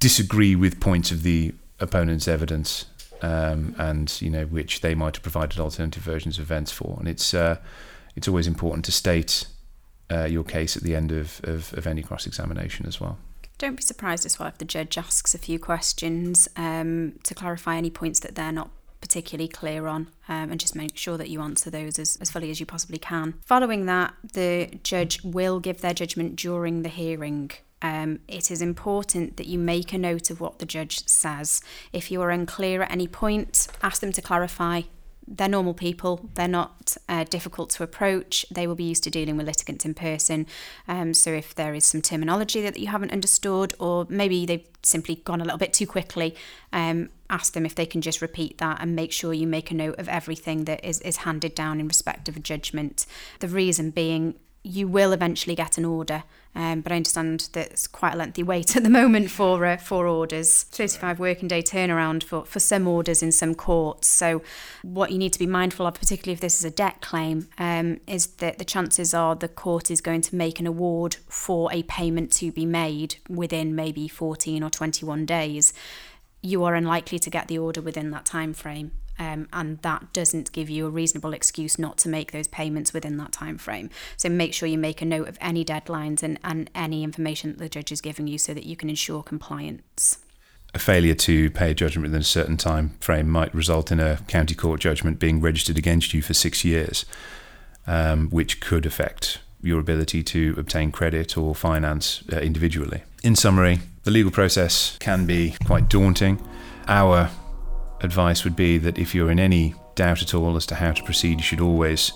disagree 0.00 0.56
with 0.56 0.80
points 0.80 1.10
of 1.10 1.22
the 1.22 1.54
opponent's 1.78 2.26
evidence 2.26 2.86
um, 3.22 3.74
and 3.78 4.20
you 4.20 4.30
know 4.30 4.44
which 4.46 4.80
they 4.80 4.94
might 4.94 5.16
have 5.16 5.22
provided 5.22 5.58
alternative 5.58 6.02
versions 6.02 6.38
of 6.38 6.44
events 6.44 6.72
for. 6.72 6.96
And 6.98 7.08
it's 7.08 7.34
uh, 7.34 7.58
it's 8.14 8.28
always 8.28 8.46
important 8.46 8.84
to 8.86 8.92
state 8.92 9.46
uh, 10.10 10.24
your 10.24 10.44
case 10.44 10.76
at 10.76 10.82
the 10.82 10.94
end 10.94 11.12
of, 11.12 11.40
of, 11.44 11.74
of 11.74 11.86
any 11.86 12.02
cross 12.02 12.26
examination 12.26 12.86
as 12.86 13.00
well. 13.00 13.18
Don't 13.58 13.76
be 13.76 13.82
surprised 13.82 14.26
as 14.26 14.38
well 14.38 14.48
if 14.48 14.58
the 14.58 14.64
judge 14.64 14.98
asks 14.98 15.34
a 15.34 15.38
few 15.38 15.58
questions 15.58 16.48
um, 16.56 17.14
to 17.22 17.34
clarify 17.34 17.76
any 17.76 17.90
points 17.90 18.20
that 18.20 18.34
they're 18.34 18.52
not 18.52 18.70
particularly 19.00 19.48
clear 19.48 19.86
on 19.86 20.08
um, 20.28 20.50
and 20.50 20.60
just 20.60 20.74
make 20.74 20.96
sure 20.96 21.16
that 21.16 21.30
you 21.30 21.40
answer 21.40 21.70
those 21.70 21.98
as, 21.98 22.16
as 22.20 22.30
fully 22.30 22.50
as 22.50 22.60
you 22.60 22.66
possibly 22.66 22.98
can. 22.98 23.34
Following 23.44 23.86
that, 23.86 24.14
the 24.32 24.68
judge 24.82 25.22
will 25.22 25.60
give 25.60 25.80
their 25.80 25.94
judgment 25.94 26.36
during 26.36 26.82
the 26.82 26.88
hearing. 26.88 27.50
Um, 27.82 28.20
it 28.26 28.50
is 28.50 28.60
important 28.60 29.36
that 29.36 29.46
you 29.46 29.58
make 29.58 29.92
a 29.92 29.98
note 29.98 30.30
of 30.30 30.40
what 30.40 30.58
the 30.58 30.66
judge 30.66 31.06
says. 31.06 31.62
If 31.92 32.10
you 32.10 32.20
are 32.22 32.30
unclear 32.30 32.82
at 32.82 32.90
any 32.90 33.06
point, 33.06 33.68
ask 33.82 34.00
them 34.00 34.12
to 34.12 34.22
clarify. 34.22 34.82
They're 35.28 35.48
normal 35.48 35.74
people, 35.74 36.28
they're 36.34 36.46
not 36.46 36.96
uh, 37.08 37.24
difficult 37.24 37.70
to 37.70 37.82
approach, 37.82 38.46
they 38.50 38.66
will 38.66 38.74
be 38.74 38.84
used 38.84 39.04
to 39.04 39.10
dealing 39.10 39.36
with 39.36 39.46
litigants 39.46 39.84
in 39.84 39.94
person. 39.94 40.46
Um, 40.86 41.14
so, 41.14 41.32
if 41.32 41.54
there 41.54 41.74
is 41.74 41.84
some 41.84 42.00
terminology 42.00 42.62
that 42.62 42.78
you 42.78 42.86
haven't 42.86 43.12
understood, 43.12 43.74
or 43.78 44.06
maybe 44.08 44.46
they've 44.46 44.66
simply 44.82 45.16
gone 45.16 45.40
a 45.40 45.44
little 45.44 45.58
bit 45.58 45.72
too 45.72 45.86
quickly, 45.86 46.34
um, 46.72 47.10
ask 47.28 47.52
them 47.54 47.66
if 47.66 47.74
they 47.74 47.86
can 47.86 48.00
just 48.00 48.22
repeat 48.22 48.58
that 48.58 48.78
and 48.80 48.94
make 48.94 49.12
sure 49.12 49.32
you 49.32 49.46
make 49.46 49.70
a 49.70 49.74
note 49.74 49.98
of 49.98 50.08
everything 50.08 50.64
that 50.64 50.84
is, 50.84 51.00
is 51.00 51.18
handed 51.18 51.54
down 51.54 51.80
in 51.80 51.88
respect 51.88 52.28
of 52.28 52.36
a 52.36 52.40
judgment. 52.40 53.06
The 53.40 53.48
reason 53.48 53.90
being, 53.90 54.34
you 54.66 54.88
will 54.88 55.12
eventually 55.12 55.54
get 55.54 55.78
an 55.78 55.84
order. 55.84 56.24
Um, 56.54 56.80
but 56.80 56.90
I 56.90 56.96
understand 56.96 57.50
that 57.52 57.70
it's 57.70 57.86
quite 57.86 58.14
a 58.14 58.16
lengthy 58.16 58.42
wait 58.42 58.76
at 58.76 58.82
the 58.82 58.90
moment 58.90 59.30
for 59.30 59.64
uh, 59.64 59.76
for 59.76 60.06
orders. 60.06 60.62
35 60.64 61.18
working 61.20 61.48
day 61.48 61.62
turnaround 61.62 62.24
for, 62.24 62.44
for 62.44 62.60
some 62.60 62.88
orders 62.88 63.22
in 63.22 63.30
some 63.30 63.54
courts. 63.54 64.08
So, 64.08 64.42
what 64.82 65.12
you 65.12 65.18
need 65.18 65.34
to 65.34 65.38
be 65.38 65.46
mindful 65.46 65.86
of, 65.86 65.94
particularly 65.94 66.32
if 66.32 66.40
this 66.40 66.58
is 66.58 66.64
a 66.64 66.70
debt 66.70 67.00
claim, 67.00 67.48
um, 67.58 68.00
is 68.06 68.26
that 68.38 68.58
the 68.58 68.64
chances 68.64 69.12
are 69.14 69.36
the 69.36 69.48
court 69.48 69.90
is 69.90 70.00
going 70.00 70.22
to 70.22 70.34
make 70.34 70.58
an 70.58 70.66
award 70.66 71.16
for 71.28 71.72
a 71.72 71.82
payment 71.84 72.32
to 72.32 72.50
be 72.50 72.66
made 72.66 73.16
within 73.28 73.74
maybe 73.74 74.08
14 74.08 74.62
or 74.62 74.70
21 74.70 75.26
days. 75.26 75.74
You 76.42 76.64
are 76.64 76.74
unlikely 76.74 77.18
to 77.20 77.30
get 77.30 77.48
the 77.48 77.58
order 77.58 77.82
within 77.82 78.10
that 78.10 78.24
time 78.24 78.54
frame 78.54 78.92
um, 79.18 79.48
and 79.52 79.80
that 79.82 80.12
doesn't 80.12 80.52
give 80.52 80.68
you 80.68 80.86
a 80.86 80.90
reasonable 80.90 81.32
excuse 81.32 81.78
not 81.78 81.96
to 81.98 82.08
make 82.08 82.32
those 82.32 82.48
payments 82.48 82.92
within 82.92 83.16
that 83.18 83.32
time 83.32 83.58
frame. 83.58 83.90
So 84.16 84.28
make 84.28 84.54
sure 84.54 84.68
you 84.68 84.78
make 84.78 85.02
a 85.02 85.04
note 85.04 85.28
of 85.28 85.38
any 85.40 85.64
deadlines 85.64 86.22
and, 86.22 86.38
and 86.44 86.70
any 86.74 87.02
information 87.02 87.50
that 87.50 87.58
the 87.58 87.68
judge 87.68 87.92
is 87.92 88.00
giving 88.00 88.26
you 88.26 88.38
so 88.38 88.54
that 88.54 88.64
you 88.64 88.76
can 88.76 88.90
ensure 88.90 89.22
compliance. 89.22 90.18
A 90.74 90.78
failure 90.78 91.14
to 91.14 91.50
pay 91.50 91.70
a 91.70 91.74
judgment 91.74 92.02
within 92.02 92.20
a 92.20 92.24
certain 92.24 92.56
time 92.56 92.90
frame 93.00 93.30
might 93.30 93.54
result 93.54 93.90
in 93.90 94.00
a 94.00 94.18
county 94.28 94.54
court 94.54 94.80
judgment 94.80 95.18
being 95.18 95.40
registered 95.40 95.78
against 95.78 96.12
you 96.12 96.20
for 96.20 96.34
six 96.34 96.64
years, 96.64 97.06
um, 97.86 98.28
which 98.28 98.60
could 98.60 98.84
affect 98.84 99.38
your 99.62 99.80
ability 99.80 100.22
to 100.22 100.54
obtain 100.58 100.92
credit 100.92 101.38
or 101.38 101.54
finance 101.54 102.22
uh, 102.32 102.36
individually. 102.36 103.02
In 103.22 103.34
summary, 103.34 103.80
the 104.04 104.10
legal 104.10 104.30
process 104.30 104.96
can 105.00 105.24
be 105.24 105.56
quite 105.64 105.88
daunting. 105.88 106.46
Our 106.86 107.30
advice 108.00 108.44
would 108.44 108.56
be 108.56 108.78
that 108.78 108.98
if 108.98 109.14
you're 109.14 109.30
in 109.30 109.38
any 109.38 109.74
doubt 109.94 110.22
at 110.22 110.34
all 110.34 110.56
as 110.56 110.66
to 110.66 110.74
how 110.74 110.92
to 110.92 111.02
proceed, 111.02 111.38
you 111.38 111.44
should 111.44 111.60
always 111.60 112.12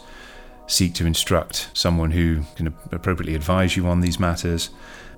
seek 0.67 0.95
to 0.95 1.07
instruct 1.07 1.71
someone 1.75 2.13
who 2.13 2.43
can 2.55 2.69
appropriately 2.93 3.35
advise 3.35 3.77
you 3.77 3.87
on 3.87 4.01
these 4.01 4.21
matters. 4.21 4.71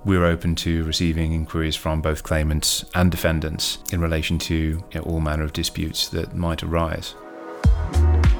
We're 0.03 0.25
open 0.25 0.55
to 0.55 0.83
receiving 0.83 1.31
inquiries 1.31 1.75
from 1.75 2.01
both 2.01 2.23
claimants 2.23 2.83
and 2.95 3.11
defendants 3.11 3.77
in 3.91 4.01
relation 4.01 4.37
to 4.39 4.55
you 4.55 4.83
know, 4.95 5.01
all 5.01 5.19
manner 5.19 5.43
of 5.43 5.53
disputes 5.53 6.09
that 6.09 6.35
might 6.35 6.63
arise. 6.63 7.13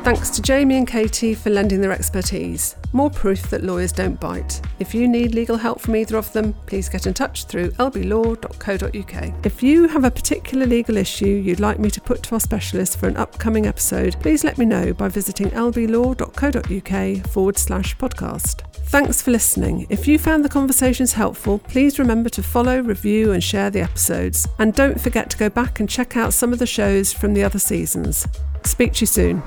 Thanks 0.04 0.30
to 0.32 0.42
Jamie 0.42 0.76
and 0.76 0.86
Katie 0.86 1.34
for 1.34 1.50
lending 1.50 1.80
their 1.80 1.94
expertise. 1.94 2.76
More 2.92 3.10
proof 3.10 3.50
that 3.50 3.64
lawyers 3.64 3.94
don't 3.94 4.20
bite. 4.20 4.60
If 4.80 4.94
you 4.94 5.08
need 5.08 5.34
legal 5.34 5.56
help 5.56 5.80
from 5.80 5.96
either 5.96 6.18
of 6.18 6.30
them, 6.34 6.54
please 6.66 6.90
get 6.90 7.08
in 7.08 7.14
touch 7.14 7.46
through 7.46 7.72
lblaw.co.uk. 7.72 9.46
If 9.46 9.64
you 9.64 9.88
have 9.88 10.04
a 10.04 10.12
particular 10.12 10.66
legal 10.66 10.98
issue 10.98 11.26
you'd 11.26 11.62
like 11.62 11.80
me 11.80 11.90
to 11.90 12.02
put 12.02 12.22
to 12.24 12.36
our 12.36 12.42
specialist 12.42 13.00
for 13.00 13.08
an 13.08 13.16
upcoming 13.16 13.66
episode, 13.66 14.18
please 14.20 14.44
let 14.44 14.58
me 14.58 14.66
know 14.66 14.92
by 14.92 15.08
visiting 15.08 15.52
lblaw.co.uk 15.52 17.28
forward 17.28 17.58
slash 17.58 17.96
podcast. 17.96 18.62
Thanks 18.88 19.22
for 19.22 19.32
listening. 19.32 19.88
If 19.90 20.06
you 20.06 20.20
found 20.20 20.44
the 20.44 20.50
conversations 20.50 21.14
helpful, 21.14 21.60
please 21.60 21.98
remember 21.98 22.30
to 22.32 22.44
follow, 22.44 22.82
review, 22.82 23.32
and 23.32 23.42
share 23.42 23.70
the 23.70 23.82
episodes. 23.82 24.50
And 24.60 24.74
don't 24.74 25.00
forget 25.00 25.30
to 25.30 25.38
go 25.38 25.48
back 25.48 25.80
and 25.80 25.90
check 25.90 26.18
out 26.18 26.34
some 26.34 26.52
of 26.52 26.60
the 26.60 26.68
shows 26.68 27.14
from 27.14 27.34
the 27.34 27.44
other 27.46 27.58
seasons. 27.58 28.28
Speak 28.66 28.94
to 28.94 29.02
you 29.02 29.08
soon. 29.08 29.42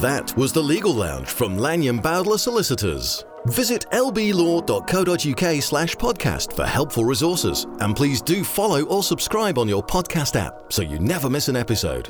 That 0.00 0.36
was 0.36 0.52
the 0.52 0.62
Legal 0.62 0.94
Lounge 0.94 1.28
from 1.28 1.56
Lanyon 1.56 1.98
Bowdler 1.98 2.38
Solicitors. 2.38 3.24
Visit 3.46 3.86
lblaw.co.uk 3.92 5.62
slash 5.62 5.94
podcast 5.94 6.52
for 6.56 6.64
helpful 6.64 7.04
resources. 7.04 7.66
And 7.80 7.94
please 7.94 8.20
do 8.20 8.42
follow 8.42 8.82
or 8.82 9.02
subscribe 9.02 9.58
on 9.58 9.68
your 9.68 9.84
podcast 9.84 10.34
app 10.34 10.72
so 10.72 10.82
you 10.82 10.98
never 10.98 11.30
miss 11.30 11.48
an 11.48 11.56
episode. 11.56 12.08